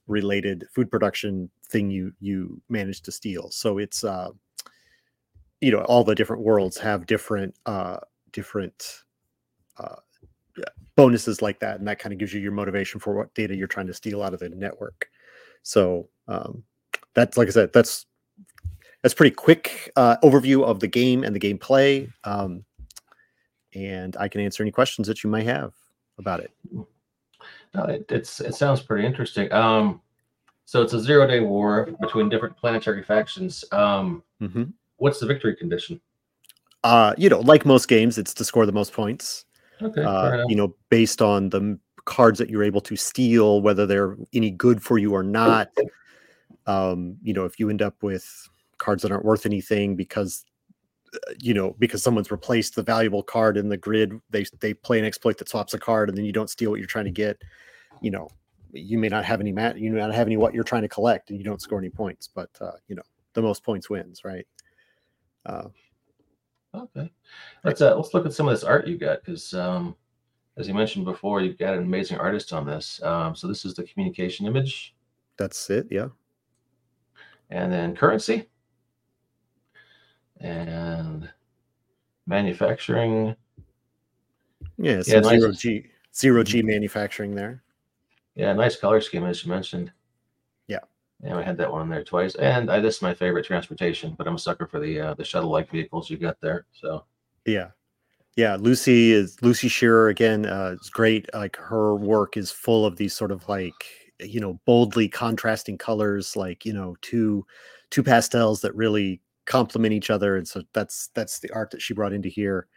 related 0.08 0.66
food 0.74 0.90
production 0.90 1.50
thing 1.70 1.90
you 1.90 2.14
you 2.20 2.62
manage 2.70 3.02
to 3.02 3.12
steal. 3.12 3.50
So 3.52 3.78
it's 3.78 4.04
uh 4.04 4.30
you 5.62 5.72
know 5.72 5.82
all 5.82 6.04
the 6.04 6.16
different 6.16 6.44
worlds 6.44 6.78
have 6.78 7.06
different 7.06 7.56
uh 7.66 7.98
different 8.32 9.04
uh 9.78 9.96
bonuses 10.96 11.42
like 11.42 11.60
that 11.60 11.80
and 11.80 11.88
that 11.88 12.00
kind 12.00 12.12
of 12.12 12.20
gives 12.20 12.34
you 12.34 12.42
your 12.42 12.52
motivation 12.52 13.00
for 13.00 13.16
what 13.16 13.34
data 13.34 13.56
you're 13.56 13.68
trying 13.68 13.88
to 13.88 13.94
steal 13.94 14.22
out 14.22 14.34
of 14.34 14.40
the 14.40 14.50
network. 14.50 15.10
So 15.64 16.10
um 16.28 16.64
that's 17.14 17.38
like 17.38 17.48
I 17.48 17.52
said 17.52 17.74
that's 17.74 18.06
that's 19.02 19.14
pretty 19.14 19.36
quick 19.36 19.92
uh 19.96 20.18
overview 20.24 20.64
of 20.64 20.80
the 20.80 20.88
game 20.88 21.24
and 21.24 21.36
the 21.36 21.40
gameplay 21.40 22.12
um 22.24 22.66
and 23.74 24.18
I 24.18 24.28
can 24.28 24.42
answer 24.42 24.64
any 24.64 24.72
questions 24.72 25.08
that 25.08 25.24
you 25.24 25.30
might 25.30 25.46
have 25.46 25.74
about 26.18 26.40
it. 26.40 26.52
No, 27.74 27.84
it, 27.84 28.06
it's 28.10 28.40
it 28.42 28.56
sounds 28.56 28.82
pretty 28.82 29.06
interesting. 29.06 29.52
Um, 29.54 30.02
so 30.70 30.84
it's 30.84 30.94
a 30.94 31.00
zero 31.00 31.26
day 31.26 31.40
war 31.40 31.90
between 32.00 32.30
different 32.30 32.56
planetary 32.56 33.02
factions. 33.02 33.66
Um, 33.72 34.22
Mhm. 34.40 34.72
what's 34.98 35.20
the 35.20 35.26
victory 35.26 35.56
condition? 35.56 36.00
Uh, 36.84 37.16
you 37.18 37.28
know, 37.28 37.40
like 37.40 37.66
most 37.66 37.88
games, 37.88 38.20
it's 38.20 38.36
to 38.36 38.46
score 38.46 38.68
the 38.68 38.72
most 38.72 38.94
points. 38.94 39.46
Okay, 39.82 40.04
uh, 40.04 40.46
you 40.48 40.56
know, 40.56 40.76
based 40.92 41.24
on 41.24 41.50
the 41.50 41.80
cards 42.06 42.38
that 42.38 42.52
you're 42.52 42.62
able 42.62 42.82
to 42.82 42.96
steal, 42.96 43.64
whether 43.64 43.88
they're 43.88 44.16
any 44.32 44.52
good 44.52 44.84
for 44.84 45.00
you 45.00 45.12
or 45.12 45.24
not. 45.24 45.72
Um, 46.68 47.18
you 47.24 47.34
know, 47.34 47.46
if 47.46 47.60
you 47.60 47.72
end 47.72 47.82
up 47.82 48.04
with 48.04 48.48
cards 48.78 49.02
that 49.02 49.12
aren't 49.12 49.26
worth 49.26 49.48
anything 49.48 49.96
because 49.96 50.46
uh, 51.16 51.34
you 51.40 51.56
know 51.56 51.76
because 51.80 52.04
someone's 52.04 52.30
replaced 52.30 52.76
the 52.76 52.84
valuable 52.84 53.24
card 53.24 53.58
in 53.58 53.70
the 53.70 53.78
grid, 53.78 54.14
they 54.30 54.46
they 54.60 54.76
play 54.76 55.00
an 55.00 55.06
exploit 55.06 55.40
that 55.40 55.50
swaps 55.50 55.74
a 55.74 55.80
card, 55.80 56.10
and 56.10 56.18
then 56.18 56.26
you 56.26 56.32
don't 56.32 56.52
steal 56.52 56.70
what 56.70 56.78
you're 56.78 56.86
trying 56.86 57.06
to 57.06 57.12
get. 57.12 57.42
You 58.02 58.12
know, 58.12 58.30
you 58.72 58.98
may 58.98 59.10
not 59.10 59.26
have 59.26 59.42
any 59.42 59.52
mat, 59.52 59.78
you 59.78 59.92
may 59.92 60.00
not 60.00 60.14
have 60.14 60.28
any 60.28 60.38
what 60.38 60.54
you're 60.54 60.64
trying 60.64 60.84
to 60.84 60.90
collect, 60.90 61.30
and 61.30 61.38
you 61.40 61.44
don't 61.46 61.62
score 61.62 61.80
any 61.80 61.90
points. 61.90 62.28
But 62.28 62.50
uh, 62.62 62.72
you 62.88 62.96
know, 62.96 63.04
the 63.34 63.42
most 63.42 63.64
points 63.64 63.90
wins, 63.90 64.24
right? 64.24 64.46
Uh, 65.46 65.70
Okay, 66.76 67.10
let's 67.64 67.82
uh, 67.82 67.96
let's 67.96 68.14
look 68.14 68.28
at 68.28 68.34
some 68.34 68.48
of 68.48 68.54
this 68.54 68.64
art 68.64 68.86
you 68.86 68.96
got 68.96 69.24
because, 69.26 69.56
um, 69.56 69.96
as 70.56 70.68
you 70.68 70.76
mentioned 70.76 71.04
before, 71.04 71.42
you've 71.42 71.58
got 71.58 71.74
an 71.74 71.82
amazing 71.82 72.20
artist 72.20 72.54
on 72.54 72.64
this. 72.64 73.02
Um, 73.02 73.36
so 73.36 73.48
this 73.48 73.66
is 73.66 73.74
the 73.74 73.82
communication 73.82 74.46
image, 74.46 74.96
that's 75.36 75.68
it. 75.72 75.88
Yeah. 75.90 76.10
and 77.50 77.74
then 77.74 77.96
currency, 77.96 78.48
and 80.42 81.28
manufacturing. 82.28 83.36
Yeah. 84.78 85.02
Yeah, 85.08 85.22
nice. 85.22 85.40
zero 85.40 85.52
G 85.52 85.86
zero 86.16 86.44
G 86.44 86.62
manufacturing 86.62 87.34
there. 87.34 87.64
Yeah, 88.40 88.54
nice 88.54 88.78
color 88.78 89.02
scheme 89.02 89.26
as 89.26 89.44
you 89.44 89.52
mentioned. 89.52 89.92
Yeah. 90.70 90.80
Yeah, 91.22 91.38
I 91.38 91.44
had 91.44 91.58
that 91.58 91.70
one 91.70 91.90
there 91.90 92.06
twice, 92.06 92.36
and 92.36 92.72
I, 92.72 92.80
this 92.80 92.96
is 92.96 93.02
my 93.02 93.14
favorite 93.14 93.46
transportation. 93.46 94.16
But 94.18 94.30
I'm 94.30 94.36
a 94.36 94.40
sucker 94.40 94.66
for 94.66 94.80
the 94.80 94.98
uh, 94.98 95.14
the 95.16 95.26
shuttle-like 95.26 95.70
vehicles 95.70 96.10
you 96.10 96.16
got 96.16 96.40
there. 96.40 96.66
So 96.72 97.04
Yeah. 97.46 97.72
Yeah, 98.38 98.56
Lucy 98.56 99.12
is 99.12 99.36
Lucy 99.42 99.68
Shearer 99.68 100.08
again. 100.08 100.46
Uh, 100.46 100.78
is 100.80 100.90
great. 100.90 101.28
Like 101.34 101.58
her 101.58 101.96
work 101.96 102.38
is 102.38 102.50
full 102.50 102.86
of 102.86 102.96
these 102.96 103.14
sort 103.14 103.34
of 103.34 103.46
like 103.50 103.74
you 104.22 104.40
know 104.40 104.58
boldly 104.66 105.10
contrasting 105.10 105.78
colors, 105.78 106.38
like 106.38 106.66
you 106.66 106.72
know 106.72 106.96
two 107.02 107.46
two 107.90 108.04
pastels 108.04 108.62
that 108.62 108.74
really 108.74 109.20
complement 109.48 109.94
each 109.94 110.10
other, 110.10 110.38
and 110.38 110.48
so 110.48 110.64
that's 110.72 111.10
that's 111.14 111.40
the 111.40 111.52
art 111.52 111.72
that 111.72 111.82
she 111.82 111.94
brought 111.94 112.14
into 112.14 112.30
here. 112.30 112.68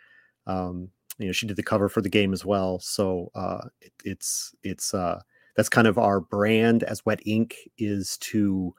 Um, 0.48 0.88
you 1.18 1.26
know, 1.26 1.32
she 1.32 1.46
did 1.46 1.56
the 1.56 1.62
cover 1.62 1.88
for 1.88 2.00
the 2.00 2.08
game 2.08 2.32
as 2.32 2.44
well, 2.44 2.80
so 2.80 3.30
uh, 3.36 3.68
it, 3.80 3.92
it's 4.04 4.52
it's 4.64 4.92
uh, 4.92 5.20
that's 5.56 5.68
kind 5.68 5.86
of 5.86 5.98
our 5.98 6.20
brand 6.20 6.82
as 6.82 7.04
Wet 7.04 7.20
Ink 7.26 7.56
is 7.78 8.16
to 8.18 8.74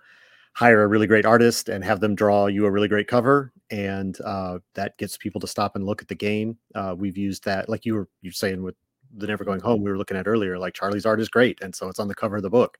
hire 0.54 0.84
a 0.84 0.88
really 0.88 1.08
great 1.08 1.26
artist 1.26 1.70
and 1.70 1.84
have 1.84 2.00
them 2.00 2.16
draw 2.16 2.46
you 2.48 2.66
a 2.66 2.72
really 2.72 2.88
great 2.88 3.08
cover 3.08 3.52
and 3.72 4.20
uh, 4.22 4.60
that 4.76 4.96
gets 4.98 5.18
people 5.18 5.42
to 5.42 5.48
stop 5.48 5.76
and 5.76 5.86
look 5.86 6.02
at 6.02 6.08
the 6.08 6.16
game. 6.16 6.58
Uh, 6.76 6.94
we've 6.98 7.18
used 7.18 7.44
that 7.46 7.70
like 7.70 7.86
you 7.86 7.96
were 7.96 8.08
you 8.22 8.32
saying 8.32 8.62
with 8.62 8.76
the 9.18 9.28
never 9.28 9.44
going 9.44 9.60
home 9.60 9.82
we 9.82 9.92
were 9.92 9.98
looking 9.98 10.18
at 10.18 10.28
earlier 10.28 10.58
like 10.58 10.74
charlie's 10.74 11.06
art 11.06 11.20
is 11.20 11.30
great 11.30 11.60
and 11.62 11.76
so 11.76 11.88
it's 11.88 12.00
on 12.00 12.08
the 12.08 12.16
cover 12.16 12.38
of 12.38 12.44
the 12.44 12.50
book 12.50 12.78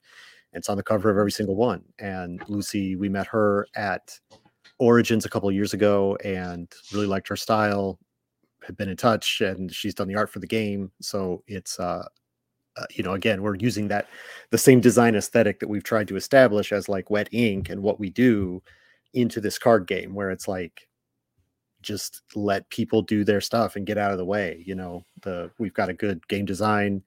it's 0.52 0.68
on 0.68 0.76
the 0.76 0.82
cover 0.82 1.10
of 1.10 1.16
every 1.16 1.32
single 1.32 1.56
one 1.56 1.82
and 1.98 2.42
lucy 2.48 2.96
we 2.96 3.08
met 3.08 3.26
her 3.26 3.66
at 3.76 4.18
origins 4.78 5.24
a 5.24 5.28
couple 5.28 5.50
years 5.52 5.72
ago 5.72 6.16
and 6.24 6.72
really 6.92 7.06
liked 7.06 7.28
her 7.28 7.36
style 7.36 7.98
had 8.64 8.76
been 8.76 8.88
in 8.88 8.96
touch 8.96 9.40
and 9.40 9.72
she's 9.72 9.94
done 9.94 10.08
the 10.08 10.16
art 10.16 10.30
for 10.30 10.40
the 10.40 10.46
game 10.46 10.90
so 11.00 11.42
it's 11.46 11.78
uh 11.78 12.04
uh, 12.76 12.86
you 12.90 13.02
know 13.02 13.12
again 13.12 13.42
we're 13.42 13.54
using 13.56 13.88
that 13.88 14.08
the 14.50 14.58
same 14.58 14.80
design 14.80 15.14
aesthetic 15.14 15.60
that 15.60 15.68
we've 15.68 15.84
tried 15.84 16.08
to 16.08 16.16
establish 16.16 16.72
as 16.72 16.88
like 16.88 17.10
wet 17.10 17.28
ink 17.32 17.68
and 17.68 17.82
what 17.82 18.00
we 18.00 18.10
do 18.10 18.62
into 19.12 19.40
this 19.40 19.58
card 19.58 19.86
game 19.86 20.14
where 20.14 20.30
it's 20.30 20.48
like 20.48 20.88
just 21.82 22.22
let 22.34 22.68
people 22.70 23.02
do 23.02 23.24
their 23.24 23.40
stuff 23.40 23.76
and 23.76 23.86
get 23.86 23.98
out 23.98 24.10
of 24.10 24.18
the 24.18 24.24
way 24.24 24.62
you 24.66 24.74
know? 24.74 25.04
The 25.22 25.50
we've 25.58 25.74
got 25.74 25.88
a 25.88 25.94
good 25.94 26.26
game 26.28 26.44
design 26.44 27.02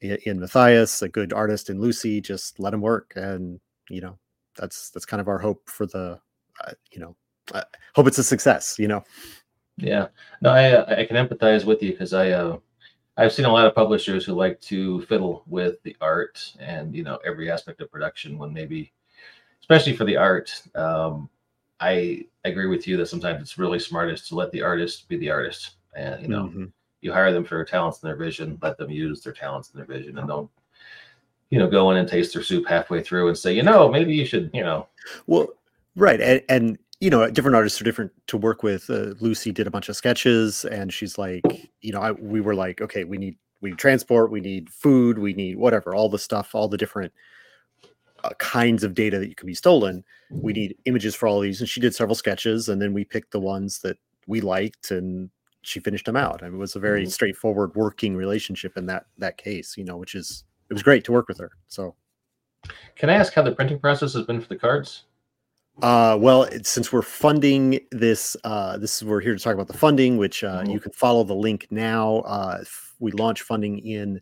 in, 0.00 0.18
in 0.24 0.40
matthias 0.40 1.02
a 1.02 1.08
good 1.08 1.32
artist 1.32 1.70
in 1.70 1.80
lucy 1.80 2.20
just 2.20 2.60
let 2.60 2.70
them 2.70 2.80
work 2.80 3.12
and 3.16 3.60
you 3.88 4.00
know 4.00 4.18
that's 4.56 4.90
that's 4.90 5.06
kind 5.06 5.20
of 5.20 5.28
our 5.28 5.38
hope 5.38 5.68
for 5.68 5.86
the 5.86 6.20
uh, 6.64 6.72
you 6.92 7.00
know 7.00 7.16
uh, 7.52 7.62
hope 7.94 8.06
it's 8.06 8.18
a 8.18 8.24
success 8.24 8.78
you 8.78 8.86
know? 8.86 9.02
Yeah. 9.78 10.08
No 10.42 10.50
i 10.50 10.72
uh, 10.72 11.00
i 11.00 11.04
can 11.04 11.16
empathize 11.16 11.64
with 11.64 11.82
you 11.82 11.92
because 11.92 12.12
i 12.12 12.30
uh 12.30 12.58
I've 13.16 13.32
seen 13.32 13.44
a 13.44 13.52
lot 13.52 13.66
of 13.66 13.74
publishers 13.74 14.24
who 14.24 14.32
like 14.32 14.60
to 14.62 15.02
fiddle 15.02 15.42
with 15.46 15.82
the 15.82 15.96
art 16.00 16.54
and 16.58 16.94
you 16.94 17.02
know 17.02 17.18
every 17.26 17.50
aspect 17.50 17.80
of 17.80 17.90
production 17.90 18.38
when 18.38 18.52
maybe, 18.52 18.92
especially 19.60 19.94
for 19.94 20.04
the 20.04 20.16
art. 20.16 20.62
Um, 20.74 21.28
I 21.80 22.26
agree 22.44 22.68
with 22.68 22.86
you 22.86 22.96
that 22.96 23.06
sometimes 23.06 23.42
it's 23.42 23.58
really 23.58 23.78
smartest 23.78 24.28
to 24.28 24.34
let 24.34 24.50
the 24.52 24.62
artist 24.62 25.08
be 25.08 25.16
the 25.18 25.30
artist, 25.30 25.76
and 25.94 26.22
you 26.22 26.28
know 26.28 26.44
mm-hmm. 26.44 26.64
you 27.02 27.12
hire 27.12 27.32
them 27.32 27.44
for 27.44 27.56
their 27.56 27.64
talents 27.64 28.02
and 28.02 28.08
their 28.08 28.16
vision, 28.16 28.58
let 28.62 28.78
them 28.78 28.90
use 28.90 29.20
their 29.22 29.32
talents 29.32 29.70
and 29.70 29.78
their 29.78 29.96
vision, 29.96 30.18
and 30.18 30.28
don't 30.28 30.50
you 31.50 31.58
know 31.58 31.68
go 31.68 31.90
in 31.90 31.98
and 31.98 32.08
taste 32.08 32.32
their 32.32 32.42
soup 32.42 32.66
halfway 32.66 33.02
through 33.02 33.28
and 33.28 33.36
say 33.36 33.52
you 33.52 33.62
know 33.62 33.90
maybe 33.90 34.14
you 34.14 34.24
should 34.24 34.50
you 34.54 34.62
know. 34.62 34.88
Well, 35.26 35.48
right, 35.96 36.20
and, 36.20 36.42
and 36.48 36.78
you 37.02 37.10
know, 37.10 37.28
different 37.28 37.56
artists 37.56 37.80
are 37.80 37.84
different 37.84 38.12
to 38.28 38.36
work 38.36 38.62
with. 38.62 38.88
Uh, 38.88 39.14
Lucy 39.18 39.50
did 39.50 39.66
a 39.66 39.72
bunch 39.72 39.88
of 39.88 39.96
sketches, 39.96 40.64
and 40.64 40.92
she's 40.92 41.18
like, 41.18 41.42
you 41.80 41.92
know, 41.92 42.00
I, 42.00 42.12
we 42.12 42.40
were 42.40 42.54
like, 42.54 42.80
okay, 42.80 43.02
we 43.02 43.18
need 43.18 43.36
we 43.60 43.70
need 43.70 43.78
transport, 43.78 44.30
we 44.30 44.40
need 44.40 44.70
food, 44.70 45.18
we 45.18 45.32
need 45.32 45.56
whatever, 45.56 45.96
all 45.96 46.08
the 46.08 46.18
stuff, 46.18 46.54
all 46.54 46.68
the 46.68 46.76
different 46.76 47.12
uh, 48.22 48.30
kinds 48.38 48.84
of 48.84 48.94
data 48.94 49.18
that 49.18 49.28
you 49.28 49.34
can 49.34 49.48
be 49.48 49.54
stolen. 49.54 50.04
We 50.30 50.52
need 50.52 50.76
images 50.84 51.16
for 51.16 51.26
all 51.26 51.40
these, 51.40 51.58
and 51.58 51.68
she 51.68 51.80
did 51.80 51.92
several 51.92 52.14
sketches, 52.14 52.68
and 52.68 52.80
then 52.80 52.92
we 52.92 53.04
picked 53.04 53.32
the 53.32 53.40
ones 53.40 53.80
that 53.80 53.96
we 54.28 54.40
liked, 54.40 54.92
and 54.92 55.28
she 55.62 55.80
finished 55.80 56.06
them 56.06 56.16
out. 56.16 56.40
I 56.44 56.46
mean, 56.46 56.54
it 56.54 56.58
was 56.58 56.76
a 56.76 56.80
very 56.80 57.02
mm-hmm. 57.02 57.10
straightforward 57.10 57.74
working 57.74 58.14
relationship 58.14 58.76
in 58.76 58.86
that 58.86 59.06
that 59.18 59.38
case, 59.38 59.76
you 59.76 59.82
know, 59.82 59.96
which 59.96 60.14
is 60.14 60.44
it 60.70 60.72
was 60.72 60.84
great 60.84 61.02
to 61.06 61.12
work 61.12 61.26
with 61.26 61.38
her. 61.38 61.50
So, 61.66 61.96
can 62.94 63.10
I 63.10 63.14
ask 63.14 63.32
how 63.32 63.42
the 63.42 63.50
printing 63.50 63.80
process 63.80 64.14
has 64.14 64.24
been 64.24 64.40
for 64.40 64.48
the 64.48 64.56
cards? 64.56 65.02
Uh, 65.80 66.16
well, 66.20 66.46
since 66.62 66.92
we're 66.92 67.02
funding 67.02 67.80
this, 67.90 68.36
uh, 68.44 68.76
this 68.76 68.96
is 68.96 69.04
we're 69.04 69.20
here 69.20 69.34
to 69.34 69.42
talk 69.42 69.54
about 69.54 69.68
the 69.68 69.78
funding, 69.78 70.18
which 70.18 70.44
uh, 70.44 70.60
mm-hmm. 70.60 70.70
you 70.70 70.80
can 70.80 70.92
follow 70.92 71.24
the 71.24 71.34
link 71.34 71.66
now. 71.70 72.18
Uh, 72.18 72.62
we 72.98 73.10
launch 73.12 73.42
funding 73.42 73.78
in 73.78 74.20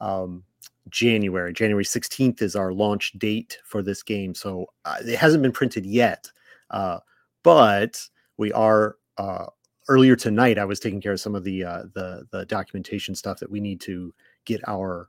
um, 0.00 0.44
January. 0.88 1.52
January 1.52 1.84
16th 1.84 2.42
is 2.42 2.54
our 2.54 2.72
launch 2.72 3.12
date 3.18 3.58
for 3.64 3.82
this 3.82 4.02
game. 4.02 4.34
So 4.34 4.66
uh, 4.84 4.96
it 5.00 5.18
hasn't 5.18 5.42
been 5.42 5.52
printed 5.52 5.84
yet, 5.84 6.30
uh, 6.70 7.00
but 7.42 8.00
we 8.36 8.52
are. 8.52 8.96
Uh, 9.16 9.46
earlier 9.88 10.16
tonight, 10.16 10.58
I 10.58 10.64
was 10.64 10.80
taking 10.80 11.00
care 11.00 11.12
of 11.12 11.20
some 11.20 11.34
of 11.34 11.44
the 11.44 11.64
uh, 11.64 11.82
the 11.94 12.26
the 12.30 12.46
documentation 12.46 13.14
stuff 13.14 13.38
that 13.40 13.50
we 13.50 13.60
need 13.60 13.80
to 13.82 14.12
get 14.44 14.60
our 14.66 15.08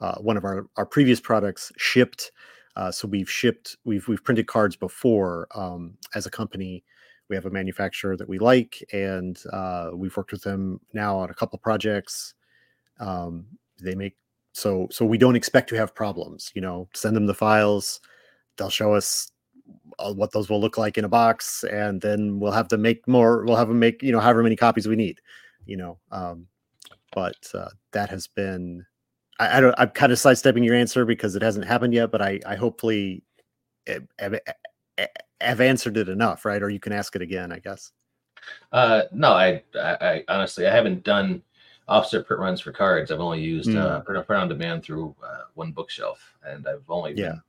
uh, 0.00 0.16
one 0.16 0.36
of 0.36 0.44
our 0.44 0.66
our 0.76 0.86
previous 0.86 1.20
products 1.20 1.72
shipped 1.76 2.32
uh, 2.76 2.90
so 2.90 3.06
we've 3.06 3.30
shipped, 3.30 3.76
we've 3.84 4.06
we've 4.08 4.24
printed 4.24 4.46
cards 4.46 4.76
before 4.76 5.46
um, 5.54 5.96
as 6.14 6.26
a 6.26 6.30
company. 6.30 6.84
We 7.28 7.36
have 7.36 7.46
a 7.46 7.50
manufacturer 7.50 8.16
that 8.16 8.28
we 8.28 8.38
like, 8.38 8.82
and 8.92 9.38
uh, 9.52 9.90
we've 9.94 10.16
worked 10.16 10.32
with 10.32 10.42
them 10.42 10.80
now 10.92 11.16
on 11.16 11.30
a 11.30 11.34
couple 11.34 11.58
projects. 11.58 12.34
Um, 13.00 13.46
they 13.80 13.94
make 13.94 14.16
so 14.52 14.88
so 14.90 15.04
we 15.04 15.18
don't 15.18 15.36
expect 15.36 15.68
to 15.70 15.76
have 15.76 15.94
problems. 15.94 16.50
You 16.54 16.62
know, 16.62 16.88
send 16.94 17.16
them 17.16 17.26
the 17.26 17.34
files, 17.34 18.00
they'll 18.56 18.70
show 18.70 18.94
us 18.94 19.30
uh, 19.98 20.12
what 20.12 20.32
those 20.32 20.48
will 20.48 20.60
look 20.60 20.78
like 20.78 20.98
in 20.98 21.04
a 21.04 21.08
box, 21.08 21.64
and 21.64 22.00
then 22.00 22.40
we'll 22.40 22.52
have 22.52 22.68
to 22.68 22.78
make 22.78 23.06
more. 23.06 23.44
We'll 23.44 23.56
have 23.56 23.68
them 23.68 23.78
make 23.78 24.02
you 24.02 24.12
know 24.12 24.20
however 24.20 24.42
many 24.42 24.56
copies 24.56 24.88
we 24.88 24.96
need. 24.96 25.20
You 25.66 25.76
know, 25.76 25.98
um, 26.10 26.46
but 27.14 27.36
uh, 27.54 27.68
that 27.92 28.10
has 28.10 28.26
been 28.26 28.84
I, 29.42 29.58
I 29.58 29.60
don't. 29.60 29.74
I'm 29.76 29.90
kind 29.90 30.12
of 30.12 30.18
sidestepping 30.18 30.62
your 30.62 30.74
answer 30.74 31.04
because 31.04 31.34
it 31.34 31.42
hasn't 31.42 31.66
happened 31.66 31.94
yet, 31.94 32.10
but 32.10 32.22
I, 32.22 32.38
I 32.46 32.54
hopefully 32.54 33.22
have, 33.86 34.38
have 35.40 35.60
answered 35.60 35.96
it 35.96 36.08
enough, 36.08 36.44
right? 36.44 36.62
Or 36.62 36.70
you 36.70 36.80
can 36.80 36.92
ask 36.92 37.16
it 37.16 37.22
again, 37.22 37.52
I 37.52 37.58
guess. 37.58 37.92
Uh, 38.70 39.02
no, 39.12 39.32
I, 39.32 39.62
I, 39.74 39.96
I 40.00 40.24
honestly, 40.28 40.66
I 40.66 40.74
haven't 40.74 41.04
done 41.04 41.42
offset 41.88 42.26
print 42.26 42.40
runs 42.40 42.60
for 42.60 42.72
cards. 42.72 43.10
I've 43.10 43.20
only 43.20 43.40
used 43.40 43.70
mm. 43.70 43.78
uh, 43.78 44.00
print, 44.00 44.24
print 44.26 44.42
on 44.42 44.48
demand 44.48 44.84
through 44.84 45.14
uh, 45.24 45.42
one 45.54 45.72
bookshelf, 45.72 46.34
and 46.44 46.66
I've 46.66 46.88
only 46.88 47.14
yeah. 47.14 47.30
Been, 47.30 47.42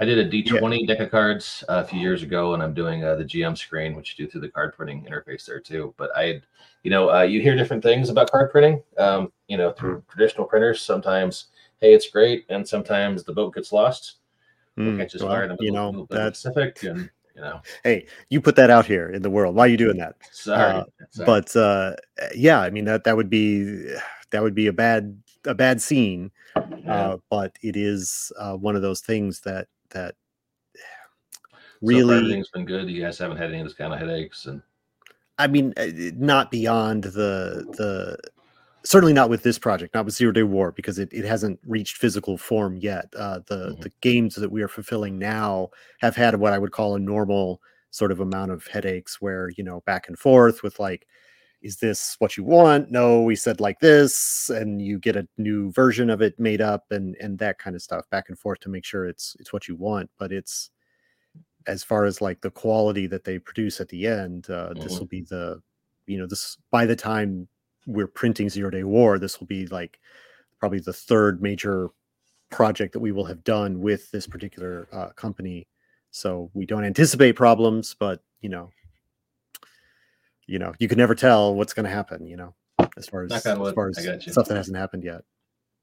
I 0.00 0.04
did 0.04 0.18
a 0.18 0.28
D20 0.28 0.80
yeah. 0.80 0.86
deck 0.86 1.00
of 1.00 1.10
cards 1.10 1.64
uh, 1.68 1.82
a 1.84 1.84
few 1.84 1.98
years 1.98 2.22
ago, 2.22 2.54
and 2.54 2.62
I'm 2.62 2.72
doing 2.72 3.02
uh, 3.02 3.16
the 3.16 3.24
GM 3.24 3.58
screen, 3.58 3.96
which 3.96 4.16
you 4.16 4.24
do 4.24 4.30
through 4.30 4.42
the 4.42 4.48
card 4.48 4.74
printing 4.76 5.04
interface 5.04 5.44
there 5.44 5.60
too. 5.60 5.92
But 5.96 6.10
I, 6.16 6.40
you 6.84 6.90
know, 6.90 7.10
uh, 7.10 7.22
you 7.22 7.40
hear 7.40 7.56
different 7.56 7.82
things 7.82 8.08
about 8.08 8.30
card 8.30 8.50
printing. 8.50 8.82
Um, 8.96 9.32
you 9.48 9.56
know, 9.56 9.72
through 9.72 10.04
traditional 10.08 10.46
printers, 10.46 10.80
sometimes 10.82 11.46
hey, 11.80 11.94
it's 11.94 12.08
great, 12.10 12.44
and 12.48 12.66
sometimes 12.66 13.24
the 13.24 13.32
boat 13.32 13.54
gets 13.54 13.72
lost. 13.72 14.16
Mm, 14.76 14.98
catches 14.98 15.22
well, 15.22 15.32
fire 15.32 15.42
in 15.44 15.48
the 15.48 15.56
you 15.60 15.72
know 15.72 16.06
that's 16.08 16.42
Pacific, 16.42 16.82
and 16.84 17.10
you 17.34 17.40
know. 17.40 17.60
Hey, 17.82 18.06
you 18.28 18.40
put 18.40 18.54
that 18.56 18.70
out 18.70 18.86
here 18.86 19.10
in 19.10 19.22
the 19.22 19.30
world. 19.30 19.56
Why 19.56 19.64
are 19.64 19.68
you 19.68 19.76
doing 19.76 19.96
that? 19.98 20.14
Sorry, 20.30 20.74
uh, 20.74 20.84
sorry. 21.10 21.26
but 21.26 21.56
uh, 21.56 21.96
yeah, 22.34 22.60
I 22.60 22.70
mean 22.70 22.84
that 22.84 23.02
that 23.02 23.16
would 23.16 23.30
be 23.30 23.92
that 24.30 24.42
would 24.42 24.54
be 24.54 24.68
a 24.68 24.72
bad 24.72 25.20
a 25.44 25.54
bad 25.54 25.82
scene. 25.82 26.30
Yeah. 26.56 26.94
Uh, 26.94 27.16
but 27.28 27.56
it 27.62 27.76
is 27.76 28.32
uh, 28.38 28.54
one 28.54 28.76
of 28.76 28.82
those 28.82 29.00
things 29.00 29.40
that 29.40 29.66
that 29.90 30.14
really 31.82 32.14
so 32.14 32.16
everything's 32.18 32.50
been 32.50 32.64
good. 32.64 32.88
You 32.88 33.02
guys 33.02 33.18
haven't 33.18 33.38
had 33.38 33.50
any 33.50 33.60
of 33.60 33.66
those 33.66 33.74
kind 33.74 33.92
of 33.92 33.98
headaches, 33.98 34.46
and 34.46 34.62
I 35.38 35.46
mean, 35.46 35.72
uh, 35.76 35.86
not 36.16 36.50
beyond 36.50 37.04
the 37.04 37.64
the 37.76 38.18
certainly 38.84 39.12
not 39.12 39.30
with 39.30 39.42
this 39.42 39.58
project, 39.58 39.94
not 39.94 40.04
with 40.04 40.14
Zero 40.14 40.32
Day 40.32 40.42
War, 40.42 40.72
because 40.72 40.98
it, 40.98 41.12
it 41.12 41.24
hasn't 41.24 41.60
reached 41.66 41.96
physical 41.96 42.38
form 42.38 42.76
yet. 42.76 43.12
Uh, 43.16 43.40
the 43.46 43.70
mm-hmm. 43.70 43.80
the 43.82 43.92
games 44.00 44.34
that 44.34 44.50
we 44.50 44.62
are 44.62 44.68
fulfilling 44.68 45.18
now 45.18 45.70
have 46.00 46.16
had 46.16 46.34
what 46.36 46.52
I 46.52 46.58
would 46.58 46.72
call 46.72 46.94
a 46.94 47.00
normal 47.00 47.60
sort 47.90 48.12
of 48.12 48.20
amount 48.20 48.50
of 48.50 48.66
headaches, 48.66 49.20
where 49.20 49.50
you 49.56 49.64
know 49.64 49.82
back 49.86 50.08
and 50.08 50.18
forth 50.18 50.62
with 50.62 50.78
like 50.80 51.06
is 51.62 51.78
this 51.78 52.14
what 52.18 52.36
you 52.36 52.44
want 52.44 52.90
no 52.90 53.22
we 53.22 53.34
said 53.34 53.60
like 53.60 53.80
this 53.80 54.50
and 54.50 54.80
you 54.80 54.98
get 54.98 55.16
a 55.16 55.26
new 55.38 55.72
version 55.72 56.08
of 56.08 56.22
it 56.22 56.38
made 56.38 56.60
up 56.60 56.84
and 56.90 57.16
and 57.20 57.38
that 57.38 57.58
kind 57.58 57.74
of 57.74 57.82
stuff 57.82 58.08
back 58.10 58.28
and 58.28 58.38
forth 58.38 58.60
to 58.60 58.68
make 58.68 58.84
sure 58.84 59.06
it's 59.06 59.36
it's 59.40 59.52
what 59.52 59.66
you 59.66 59.74
want 59.74 60.08
but 60.18 60.32
it's 60.32 60.70
as 61.66 61.82
far 61.82 62.04
as 62.04 62.20
like 62.20 62.40
the 62.40 62.50
quality 62.50 63.06
that 63.06 63.24
they 63.24 63.38
produce 63.38 63.80
at 63.80 63.88
the 63.88 64.06
end 64.06 64.46
uh, 64.50 64.68
mm-hmm. 64.68 64.80
this 64.80 64.98
will 64.98 65.06
be 65.06 65.22
the 65.22 65.60
you 66.06 66.18
know 66.18 66.26
this 66.26 66.56
by 66.70 66.86
the 66.86 66.96
time 66.96 67.48
we're 67.86 68.06
printing 68.06 68.48
zero 68.48 68.70
day 68.70 68.84
war 68.84 69.18
this 69.18 69.40
will 69.40 69.46
be 69.46 69.66
like 69.66 69.98
probably 70.60 70.78
the 70.80 70.92
third 70.92 71.42
major 71.42 71.90
project 72.50 72.92
that 72.92 73.00
we 73.00 73.12
will 73.12 73.24
have 73.24 73.44
done 73.44 73.80
with 73.80 74.10
this 74.10 74.26
particular 74.26 74.88
uh, 74.92 75.08
company 75.10 75.66
so 76.10 76.50
we 76.54 76.64
don't 76.64 76.84
anticipate 76.84 77.32
problems 77.32 77.96
but 77.98 78.20
you 78.40 78.48
know 78.48 78.70
you 80.48 80.58
know, 80.58 80.72
you 80.78 80.88
can 80.88 80.98
never 80.98 81.14
tell 81.14 81.54
what's 81.54 81.72
going 81.72 81.84
to 81.84 81.90
happen. 81.90 82.26
You 82.26 82.36
know, 82.36 82.54
as 82.96 83.06
far 83.06 83.22
as 83.22 83.32
as 83.32 83.44
far 83.44 83.88
as 83.90 83.98
stuff 84.22 84.48
that 84.48 84.56
hasn't 84.56 84.76
happened 84.76 85.04
yet. 85.04 85.22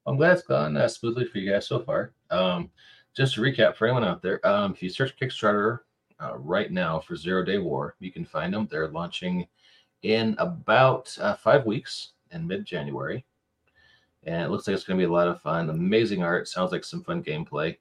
I'm 0.08 0.18
glad 0.18 0.34
it's 0.34 0.44
gone 0.44 0.76
uh, 0.78 0.88
smoothly 0.88 1.26
for 1.26 1.38
you 1.38 1.52
guys 1.52 1.68
so 1.68 1.80
far. 1.80 2.12
Um, 2.30 2.70
just 3.16 3.36
to 3.36 3.42
recap 3.42 3.76
for 3.76 3.88
anyone 3.88 4.04
out 4.04 4.22
there, 4.22 4.46
um, 4.46 4.74
if 4.74 4.84
you 4.84 4.90
search 4.90 5.18
Kickstarter 5.18 5.80
uh, 6.20 6.38
right 6.38 6.72
now 6.72 7.00
for 7.00 7.16
Zero 7.16 7.44
Day 7.44 7.58
War, 7.58 7.96
you 8.00 8.12
can 8.12 8.26
find 8.26 8.54
them. 8.54 8.68
They're 8.70 8.90
launching 8.90 9.48
in 10.04 10.36
about 10.38 11.16
uh, 11.20 11.36
five 11.36 11.66
weeks 11.66 12.12
in 12.32 12.46
mid 12.46 12.66
January. 12.66 13.26
And 14.24 14.44
it 14.44 14.50
looks 14.50 14.68
like 14.68 14.74
it's 14.74 14.84
going 14.84 15.00
to 15.00 15.06
be 15.06 15.10
a 15.10 15.14
lot 15.14 15.28
of 15.28 15.42
fun. 15.42 15.70
Amazing 15.70 16.24
art. 16.24 16.48
Sounds 16.48 16.72
like 16.72 16.84
some 16.84 17.04
fun 17.04 17.24
gameplay. 17.24 17.78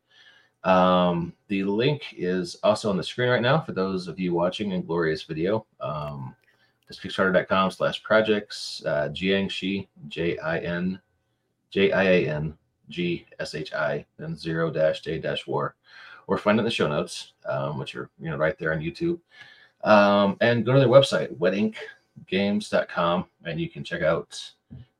Um, 0.62 1.34
the 1.48 1.64
link 1.64 2.02
is 2.16 2.56
also 2.62 2.88
on 2.90 2.96
the 2.96 3.02
screen 3.02 3.28
right 3.28 3.42
now 3.42 3.60
for 3.60 3.72
those 3.72 4.08
of 4.08 4.18
you 4.18 4.32
watching 4.32 4.72
in 4.72 4.84
glorious 4.84 5.22
video. 5.22 5.66
Um, 5.80 6.34
just 6.88 7.02
kickstarter.com 7.02 7.70
slash 7.70 8.02
projects, 8.02 8.82
uh, 8.86 9.08
Jiangshi, 9.12 9.88
J 10.08 10.38
I 10.38 10.58
N 10.58 11.00
J 11.70 11.92
I 11.92 12.02
A 12.04 12.28
N 12.28 12.56
G 12.88 13.26
S 13.38 13.54
H 13.54 13.72
I, 13.72 14.04
then 14.18 14.36
zero 14.36 14.70
dash 14.70 15.00
J 15.00 15.18
dash 15.18 15.46
war, 15.46 15.76
or 16.26 16.38
find 16.38 16.58
it 16.58 16.60
in 16.60 16.64
the 16.64 16.70
show 16.70 16.88
notes, 16.88 17.32
um, 17.46 17.78
which 17.78 17.94
are 17.94 18.10
you 18.20 18.30
know 18.30 18.36
right 18.36 18.58
there 18.58 18.72
on 18.72 18.80
YouTube. 18.80 19.18
Um, 19.82 20.36
and 20.40 20.64
go 20.64 20.72
to 20.72 20.78
their 20.78 20.88
website, 20.88 21.36
wetinkgames.com, 21.36 23.26
and 23.44 23.60
you 23.60 23.68
can 23.68 23.84
check 23.84 24.02
out 24.02 24.52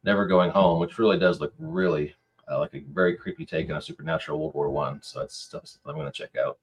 Never 0.05 0.27
Going 0.27 0.51
Home, 0.51 0.79
which 0.79 0.99
really 0.99 1.19
does 1.19 1.41
look 1.41 1.55
really 1.59 2.15
uh, 2.51 2.59
like 2.59 2.75
a 2.75 2.81
very 2.93 3.17
creepy 3.17 3.47
take 3.47 3.71
on 3.71 3.77
a 3.77 3.83
supernatural 3.83 4.39
World 4.39 4.55
War 4.55 4.71
One. 4.71 5.01
So 5.03 5.21
that's 5.21 5.37
stuff 5.37 5.79
I'm 5.87 5.95
going 5.95 6.07
to 6.07 6.13
check 6.13 6.37
out. 6.37 6.59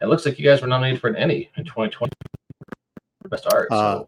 It 0.00 0.06
looks 0.06 0.24
like 0.24 0.38
you 0.38 0.44
guys 0.44 0.60
were 0.60 0.68
nominated 0.68 1.00
for 1.00 1.08
an 1.08 1.16
Ennie 1.16 1.50
in 1.56 1.64
2020 1.64 2.12
for 3.22 3.28
best 3.28 3.46
art. 3.52 3.68
So 3.70 3.76
uh, 3.76 4.04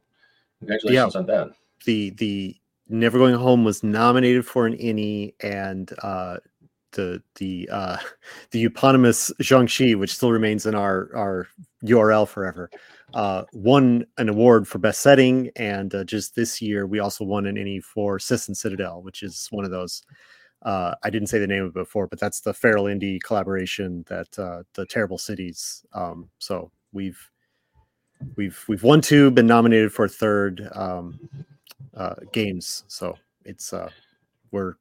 congratulations 0.66 1.14
yeah, 1.14 1.20
on 1.20 1.26
that. 1.26 1.56
The 1.85 2.11
the 2.11 2.56
Never 2.88 3.18
Going 3.18 3.35
Home 3.35 3.64
was 3.64 3.82
nominated 3.82 4.46
for 4.46 4.66
an 4.66 4.75
Ennie, 4.75 5.35
and 5.40 5.92
uh, 6.02 6.38
the 6.92 7.23
the 7.37 7.68
uh, 7.70 7.96
the 8.50 8.64
eponymous 8.64 9.32
Jiangshi, 9.40 9.96
which 9.96 10.14
still 10.14 10.32
remains 10.32 10.66
in 10.66 10.75
our 10.75 11.11
our 11.14 11.49
URL 11.85 12.28
forever, 12.28 12.70
uh, 13.14 13.44
won 13.52 14.04
an 14.18 14.28
award 14.28 14.66
for 14.66 14.78
best 14.78 15.00
setting, 15.00 15.50
and 15.56 15.94
uh, 15.94 16.04
just 16.04 16.35
this 16.35 16.61
year 16.61 16.87
we 16.87 16.99
also 16.99 17.25
won 17.25 17.46
an 17.46 17.58
Ennie 17.58 17.80
for 17.80 18.18
Sisson 18.18 18.54
Citadel, 18.54 19.02
which 19.02 19.23
is 19.23 19.49
one 19.50 19.64
of 19.64 19.70
those. 19.70 20.02
Uh, 20.62 20.94
I 21.04 21.11
didn't 21.11 21.28
say 21.28 21.38
the 21.38 21.46
name 21.46 21.62
of 21.62 21.68
it 21.68 21.75
before, 21.75 22.08
but 22.08 22.18
that's 22.18 22.40
the 22.40 22.54
Feral 22.54 22.85
Indie 22.85 23.23
collaboration 23.23 24.04
that 24.08 24.37
uh, 24.38 24.62
the 24.75 24.87
Terrible 24.87 25.18
Cities. 25.18 25.85
Um, 25.92 26.30
so 26.38 26.73
we've 26.92 27.18
we've 28.37 28.64
we've 28.68 28.82
won 28.82 29.00
two, 29.00 29.30
been 29.30 29.46
nominated 29.46 29.92
for 29.92 30.08
third 30.08 30.68
um, 30.73 31.18
uh, 31.94 32.14
games. 32.32 32.85
So 32.88 33.16
it's 33.44 33.73
uh, 33.73 33.90
we're 34.50 34.76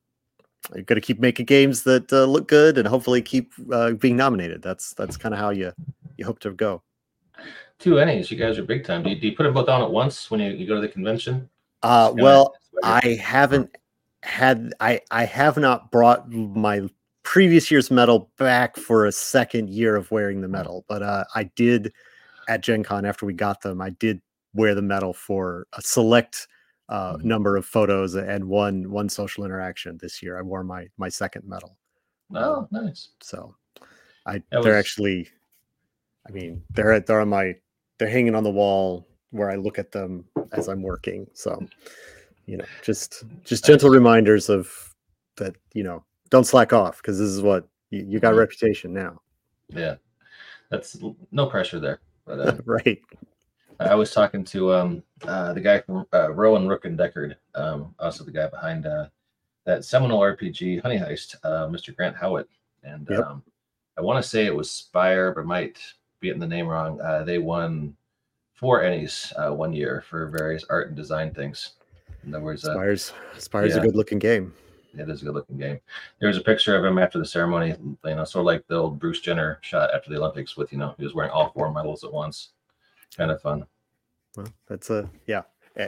going 0.72 0.86
to 0.96 1.01
keep 1.01 1.20
making 1.20 1.46
games 1.46 1.84
that 1.84 2.12
uh, 2.12 2.25
look 2.25 2.48
good 2.48 2.77
and 2.77 2.88
hopefully 2.88 3.22
keep 3.22 3.54
uh, 3.72 3.92
being 3.92 4.15
nominated. 4.15 4.62
That's 4.62 4.94
that's 4.94 5.18
kind 5.18 5.34
of 5.34 5.39
how 5.39 5.51
you 5.51 5.74
you 6.18 6.25
hope 6.25 6.39
to 6.39 6.51
go 6.51 6.82
two 7.80 7.96
Ennies. 7.96 8.32
You 8.32 8.38
guys 8.38 8.58
are 8.58 8.63
big 8.63 8.86
time. 8.86 9.04
Do 9.04 9.10
you, 9.10 9.20
do 9.20 9.27
you 9.27 9.36
put 9.36 9.44
them 9.44 9.54
both 9.54 9.70
on 9.70 9.82
at 9.82 9.92
once 9.92 10.30
when 10.32 10.39
you, 10.39 10.51
you 10.51 10.68
go 10.68 10.75
to 10.75 10.82
the 10.82 10.88
convention? 10.88 11.50
Uh, 11.84 12.13
well, 12.15 12.56
I 12.84 13.20
haven't 13.22 13.75
had 14.24 14.74
I 14.80 15.01
I 15.12 15.25
have 15.25 15.58
not 15.58 15.92
brought 15.92 16.30
my 16.32 16.89
previous 17.24 17.70
year's 17.70 17.92
medal 17.92 18.32
back 18.38 18.75
for 18.77 19.06
a 19.06 19.12
second 19.12 19.70
year 19.70 19.96
of 19.96 20.10
wearing 20.12 20.42
the 20.42 20.48
medal, 20.48 20.86
but 20.88 21.04
uh, 21.04 21.25
I 21.36 21.44
did 21.56 21.94
at 22.48 22.62
Gen 22.62 22.84
Con 22.84 23.06
after 23.06 23.25
we 23.25 23.34
got 23.34 23.62
them. 23.62 23.82
I 23.82 23.92
did 23.92 24.22
wear 24.54 24.75
the 24.75 24.82
medal 24.82 25.14
for 25.14 25.68
a 25.74 25.82
select 25.82 26.48
uh, 26.90 27.14
mm-hmm. 27.14 27.28
number 27.28 27.58
of 27.58 27.66
photos 27.66 28.16
and 28.16 28.46
one 28.46 28.90
one 28.90 29.10
social 29.10 29.46
interaction 29.46 29.98
this 30.02 30.22
year. 30.22 30.38
I 30.38 30.42
wore 30.42 30.64
my 30.64 30.88
my 30.98 31.10
second 31.10 31.44
medal. 31.48 31.78
Oh, 32.34 32.68
nice. 32.72 33.10
So 33.22 33.56
I 34.25 34.42
that 34.52 34.64
they're 34.64 34.75
was... 34.75 34.86
actually 34.86 35.28
I 36.28 36.32
mean, 36.32 36.64
they're 36.72 37.00
they're 37.00 37.22
on 37.22 37.30
my 37.30 37.56
they're 37.98 38.10
hanging 38.10 38.36
on 38.36 38.44
the 38.44 38.52
wall 38.52 39.08
where 39.32 39.50
I 39.50 39.56
look 39.56 39.78
at 39.80 39.92
them 39.92 40.25
as 40.54 40.68
I'm 40.68 40.82
working. 40.82 41.28
So, 41.34 41.66
you 42.46 42.58
know, 42.58 42.66
just 42.84 43.24
just 43.44 43.66
gentle 43.66 43.90
reminders 43.90 44.50
of 44.50 44.96
that. 45.38 45.56
You 45.74 45.84
know, 45.84 46.04
don't 46.30 46.46
slack 46.46 46.74
off 46.74 46.98
because 46.98 47.20
this 47.20 47.30
is 47.30 47.42
what 47.42 47.68
you, 47.92 48.06
you 48.08 48.20
got 48.20 48.30
a 48.30 48.32
mm-hmm. 48.32 48.40
reputation 48.40 48.94
now. 48.94 49.22
Yeah, 49.70 49.96
that's 50.70 50.98
no 51.31 51.46
pressure 51.48 51.79
there. 51.79 52.00
But 52.25 52.40
uh, 52.40 52.57
right. 52.66 53.01
I 53.79 53.96
was 53.96 54.14
talking 54.14 54.44
to 54.46 54.74
um 54.74 55.03
uh, 55.24 55.53
the 55.53 55.61
guy 55.61 55.81
from 55.81 56.05
uh, 56.14 56.31
Rowan 56.31 56.68
Rook 56.68 56.85
and 56.85 56.98
Decard, 56.98 57.35
um, 57.55 57.94
also 58.00 58.24
the 58.24 58.31
guy 58.31 58.48
behind 58.48 58.85
uh, 58.85 59.07
that 59.66 59.83
seminal 59.83 60.20
RPG 60.20 60.81
Honey 60.81 60.98
Heist, 60.98 61.35
uh, 61.44 61.68
Mr. 61.68 61.96
Grant 61.96 62.16
Howitt, 62.16 62.48
and 62.83 63.07
yep. 63.09 63.25
um, 63.25 63.44
I 63.98 64.01
want 64.01 64.24
to 64.24 64.29
say 64.29 64.46
it 64.46 64.55
was 64.55 64.70
Spire, 64.72 65.33
but 65.33 65.46
might 65.46 65.79
be 66.20 66.27
getting 66.27 66.40
the 66.40 66.48
name 66.48 66.68
wrong. 66.68 67.00
Uh, 67.01 67.24
they 67.24 67.38
won 67.38 67.96
four 68.53 68.81
Ennies 68.81 69.33
uh, 69.38 69.53
one 69.53 69.74
year 69.74 70.03
for 70.07 70.27
various 70.27 70.64
art 70.70 70.88
and 70.88 70.96
design 70.96 71.33
things. 71.33 71.72
In 72.25 72.33
other 72.33 72.44
words, 72.44 72.66
uh, 72.66 72.74
Spires 72.74 73.14
Spires 73.38 73.75
yeah, 73.75 73.81
a 73.81 73.85
good 73.85 73.96
looking 73.96 74.20
game. 74.20 74.53
It 74.98 75.10
is 75.10 75.22
a 75.22 75.25
good 75.25 75.34
looking 75.34 75.58
game. 75.58 75.79
There 76.20 76.27
was 76.27 76.38
a 76.38 76.42
picture 76.42 76.75
of 76.75 76.86
him 76.86 76.98
after 76.98 77.20
the 77.20 77.25
ceremony, 77.25 77.75
you 77.79 78.16
know, 78.16 78.24
sort 78.24 78.42
of 78.42 78.46
like 78.46 78.66
the 78.68 78.75
old 78.75 79.00
Bruce 79.00 79.20
Jenner 79.20 79.60
shot 79.62 79.94
after 79.94 80.10
the 80.10 80.18
Olympics 80.18 80.58
with, 80.58 80.72
you 80.72 80.77
know, 80.77 80.96
he 80.98 81.03
was 81.03 81.14
wearing 81.14 81.31
all 81.31 81.51
four 81.51 81.72
medals 81.72 82.03
at 82.03 82.12
once. 82.14 82.51
Kind 83.18 83.31
of 83.31 83.42
fun. 83.42 83.66
Well, 84.36 84.48
that's 84.68 84.90
a 84.90 85.10
yeah. 85.27 85.44
Eh, 85.77 85.88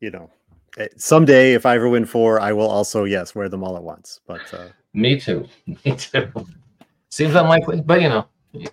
you 0.00 0.10
know, 0.10 0.30
eh, 0.78 0.88
someday 0.96 1.54
if 1.54 1.66
I 1.66 1.76
ever 1.76 1.88
win 1.88 2.06
four, 2.06 2.40
I 2.40 2.52
will 2.52 2.68
also 2.68 3.04
yes 3.04 3.34
wear 3.34 3.48
them 3.48 3.62
all 3.62 3.76
at 3.76 3.82
once. 3.82 4.20
But 4.26 4.42
uh, 4.54 4.68
me 4.94 5.18
too. 5.20 5.46
Me 5.84 5.96
too. 5.96 6.28
Seems 7.10 7.34
unlikely, 7.34 7.80
but 7.80 8.00
you 8.00 8.08
know, 8.08 8.26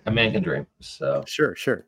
a 0.06 0.10
man 0.10 0.32
can 0.32 0.42
dream. 0.42 0.66
So 0.80 1.24
sure, 1.26 1.54
sure. 1.56 1.86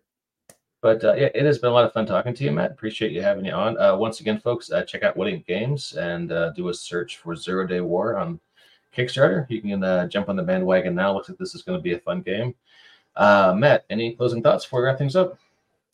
But 0.83 1.05
uh, 1.05 1.15
yeah, 1.15 1.29
it 1.35 1.45
has 1.45 1.59
been 1.59 1.71
a 1.71 1.75
lot 1.75 1.85
of 1.85 1.93
fun 1.93 2.07
talking 2.07 2.33
to 2.35 2.45
you, 2.45 2.53
Matt. 2.53 2.71
Appreciate 2.71 3.13
you 3.13 3.23
having 3.23 3.45
you 3.45 3.53
on. 3.53 3.79
Uh, 3.79 3.97
once 3.97 4.21
again, 4.21 4.39
folks, 4.39 4.73
uh, 4.73 4.83
check 4.83 5.03
out 5.03 5.19
Ink 5.19 5.47
Games 5.47 5.93
and 5.93 6.33
uh, 6.33 6.51
do 6.51 6.69
a 6.69 6.75
search 6.75 7.19
for 7.19 7.37
Zero 7.37 7.67
Day 7.67 7.81
War 7.81 8.17
on 8.17 8.41
Kickstarter. 8.97 9.47
You 9.51 9.61
can 9.61 9.85
uh, 9.85 10.09
jump 10.09 10.31
on 10.31 10.37
the 10.37 10.43
bandwagon 10.43 10.95
now. 10.95 11.13
Looks 11.13 11.29
like 11.29 11.39
this 11.39 11.55
is 11.55 11.63
going 11.63 11.79
to 11.79 11.83
be 11.83 11.93
a 11.93 11.99
fun 11.99 12.23
game. 12.23 12.55
Uh, 13.15 13.55
Matt, 13.57 13.85
any 13.91 14.15
closing 14.15 14.43
thoughts 14.43 14.65
before 14.65 14.81
we 14.81 14.87
wrap 14.87 14.97
things 14.97 15.17
up? 15.17 15.39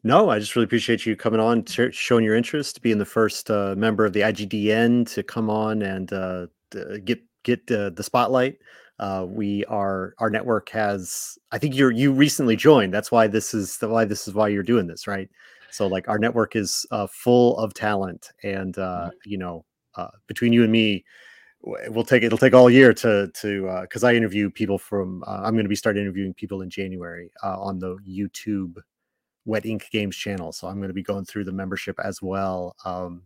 No, 0.04 0.30
I 0.30 0.38
just 0.38 0.54
really 0.54 0.66
appreciate 0.66 1.04
you 1.04 1.16
coming 1.16 1.40
on, 1.40 1.64
showing 1.64 2.24
your 2.24 2.36
interest, 2.36 2.80
being 2.80 2.98
the 2.98 3.04
first 3.04 3.48
member 3.50 4.04
of 4.04 4.12
the 4.12 4.20
IGDN 4.20 5.12
to 5.14 5.22
come 5.24 5.50
on 5.50 5.82
and 5.82 6.08
get 7.04 7.20
get 7.42 7.66
the 7.66 8.02
spotlight 8.02 8.58
uh, 8.98 9.26
we 9.28 9.64
are 9.66 10.14
our 10.18 10.30
network 10.30 10.68
has 10.70 11.38
i 11.52 11.58
think 11.58 11.74
you're 11.74 11.90
you 11.90 12.12
recently 12.12 12.56
joined 12.56 12.92
that's 12.92 13.12
why 13.12 13.26
this 13.26 13.52
is 13.52 13.78
the, 13.78 13.88
why 13.88 14.04
this 14.04 14.26
is 14.26 14.34
why 14.34 14.48
you're 14.48 14.62
doing 14.62 14.86
this 14.86 15.06
right 15.06 15.28
so 15.70 15.86
like 15.86 16.08
our 16.08 16.18
network 16.18 16.56
is 16.56 16.86
uh, 16.90 17.06
full 17.06 17.58
of 17.58 17.74
talent 17.74 18.32
and 18.42 18.78
uh, 18.78 19.06
mm-hmm. 19.06 19.30
you 19.30 19.38
know 19.38 19.64
uh, 19.96 20.08
between 20.26 20.52
you 20.52 20.62
and 20.62 20.72
me 20.72 21.04
we'll 21.88 22.04
take 22.04 22.22
it'll 22.22 22.38
take 22.38 22.54
all 22.54 22.70
year 22.70 22.92
to 22.94 23.28
to 23.34 23.68
uh 23.68 23.80
because 23.82 24.04
uh, 24.04 24.08
i 24.08 24.14
interview 24.14 24.50
people 24.50 24.78
from 24.78 25.22
uh, 25.26 25.40
i'm 25.42 25.54
going 25.54 25.64
to 25.64 25.68
be 25.68 25.76
starting 25.76 26.02
interviewing 26.02 26.32
people 26.34 26.62
in 26.62 26.70
january 26.70 27.30
uh, 27.42 27.60
on 27.60 27.78
the 27.78 27.96
youtube 28.08 28.76
wet 29.46 29.66
ink 29.66 29.86
games 29.90 30.16
channel 30.16 30.52
so 30.52 30.68
i'm 30.68 30.76
going 30.76 30.88
to 30.88 30.94
be 30.94 31.02
going 31.02 31.24
through 31.24 31.44
the 31.44 31.52
membership 31.52 31.98
as 32.02 32.22
well 32.22 32.76
um, 32.84 33.22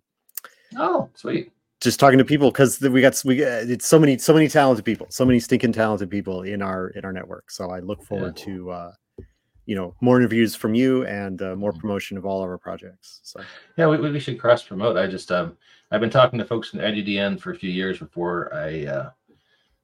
oh 0.76 1.09
sweet 1.14 1.52
just 1.81 1.99
talking 1.99 2.19
to 2.19 2.25
people 2.25 2.51
because 2.51 2.81
we 2.81 3.01
got 3.01 3.21
we 3.25 3.43
it's 3.43 3.87
so 3.87 3.99
many 3.99 4.19
so 4.19 4.35
many 4.35 4.49
talented 4.49 4.85
people 4.85 5.07
so 5.11 5.25
many 5.25 5.40
stinking 5.40 5.73
talented 5.73 6.11
people 6.11 6.43
in 6.43 6.62
our 6.62 6.88
in 6.88 7.05
our 7.05 7.12
network. 7.12 7.51
So 7.51 7.71
i 7.71 7.81
look 7.81 8.03
forward 8.05 8.38
yeah. 8.38 8.45
to 8.45 8.71
uh 8.71 8.93
you 9.66 9.75
know 9.75 9.95
more 10.01 10.19
interviews 10.19 10.55
from 10.55 10.75
you 10.75 11.07
and 11.07 11.40
uh, 11.43 11.57
more 11.57 11.73
mm-hmm. 11.73 11.81
promotion 11.81 12.16
of 12.19 12.27
all 12.27 12.43
of 12.43 12.49
our 12.49 12.59
projects 12.59 13.21
so. 13.23 13.40
Yeah 13.77 13.88
we, 13.88 13.99
we 13.99 14.21
should 14.21 14.38
cross 14.38 14.62
promote. 14.62 14.97
I 14.97 15.07
just 15.07 15.33
um 15.33 15.57
i've 15.90 16.01
been 16.01 16.11
talking 16.11 16.38
to 16.38 16.45
folks 16.45 16.75
in 16.75 16.81
IGDN 16.81 17.40
for 17.40 17.53
a 17.53 17.57
few 17.57 17.71
years 17.71 17.99
before 17.99 18.55
i 18.55 18.85
uh 18.85 19.11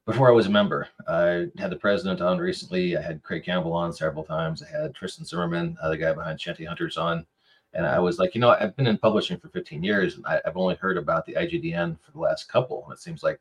before 0.05 0.29
i 0.29 0.31
was 0.31 0.45
a 0.45 0.51
member. 0.51 0.87
I 1.07 1.47
had 1.57 1.69
the 1.69 1.75
president 1.75 2.21
on 2.21 2.37
recently. 2.37 2.95
I 2.95 3.01
had 3.01 3.23
craig 3.23 3.43
campbell 3.43 3.73
on 3.73 3.91
several 3.91 4.23
times. 4.23 4.61
I 4.61 4.69
had 4.69 4.93
tristan 4.93 5.25
zimmerman 5.25 5.75
uh, 5.81 5.89
the 5.89 5.97
guy 5.97 6.13
behind 6.13 6.39
shanty 6.39 6.65
hunters 6.65 6.97
on 6.97 7.25
and 7.73 7.85
I 7.85 7.99
was 7.99 8.19
like, 8.19 8.33
you 8.35 8.41
know, 8.41 8.49
I've 8.49 8.75
been 8.75 8.87
in 8.87 8.97
publishing 8.97 9.37
for 9.37 9.49
15 9.49 9.83
years, 9.83 10.15
and 10.15 10.25
I, 10.25 10.41
have 10.45 10.57
only 10.57 10.75
heard 10.75 10.97
about 10.97 11.25
the 11.25 11.33
IGDN 11.33 11.97
for 11.99 12.11
the 12.11 12.19
last 12.19 12.49
couple. 12.49 12.83
And 12.85 12.93
it 12.93 12.99
seems 12.99 13.23
like 13.23 13.39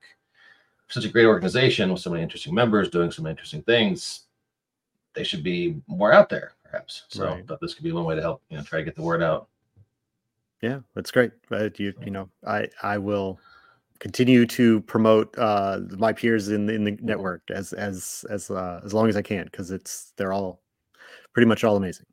such 0.88 1.04
a 1.04 1.08
great 1.08 1.26
organization 1.26 1.92
with 1.92 2.00
so 2.00 2.10
many 2.10 2.22
interesting 2.22 2.54
members 2.54 2.90
doing 2.90 3.10
some 3.10 3.26
interesting 3.26 3.62
things. 3.62 4.22
They 5.14 5.24
should 5.24 5.42
be 5.42 5.80
more 5.86 6.12
out 6.12 6.28
there, 6.28 6.52
perhaps. 6.64 7.04
So, 7.08 7.26
right. 7.26 7.46
but 7.46 7.60
this 7.60 7.74
could 7.74 7.84
be 7.84 7.92
one 7.92 8.04
way 8.04 8.14
to 8.14 8.20
help, 8.20 8.42
you 8.50 8.56
know, 8.56 8.62
try 8.62 8.78
to 8.78 8.84
get 8.84 8.94
the 8.94 9.02
word 9.02 9.22
out. 9.22 9.48
Yeah, 10.60 10.80
that's 10.94 11.10
great. 11.10 11.32
But 11.48 11.78
you, 11.78 11.94
you 12.04 12.10
know, 12.10 12.28
I, 12.46 12.68
I 12.82 12.98
will 12.98 13.38
continue 13.98 14.46
to 14.46 14.80
promote 14.82 15.36
uh, 15.38 15.80
my 15.96 16.12
peers 16.12 16.48
in 16.48 16.68
in 16.68 16.84
the 16.84 16.98
network 17.00 17.42
as 17.50 17.72
as 17.72 18.24
as 18.30 18.50
uh, 18.50 18.80
as 18.84 18.92
long 18.92 19.08
as 19.08 19.16
I 19.16 19.22
can 19.22 19.44
because 19.44 19.70
it's 19.70 20.12
they're 20.16 20.32
all 20.32 20.60
pretty 21.32 21.46
much 21.46 21.64
all 21.64 21.76
amazing. 21.76 22.06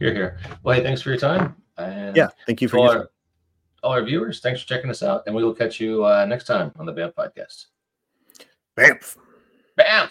You're 0.00 0.12
here. 0.12 0.38
Well, 0.62 0.76
hey, 0.76 0.82
thanks 0.82 1.02
for 1.02 1.10
your 1.10 1.18
time. 1.18 1.56
And 1.78 2.16
yeah, 2.16 2.28
thank 2.46 2.60
you 2.60 2.68
for 2.68 2.78
all 2.78 2.90
our, 2.90 3.10
all 3.82 3.92
our, 3.92 4.02
viewers. 4.02 4.40
Thanks 4.40 4.60
for 4.60 4.68
checking 4.68 4.90
us 4.90 5.02
out, 5.02 5.22
and 5.26 5.34
we 5.34 5.44
will 5.44 5.54
catch 5.54 5.80
you 5.80 6.04
uh, 6.04 6.24
next 6.26 6.44
time 6.44 6.72
on 6.78 6.86
the 6.86 6.92
BAMF 6.92 7.14
podcast. 7.14 7.66
BAMF. 8.76 9.16
BAMF. 9.78 10.10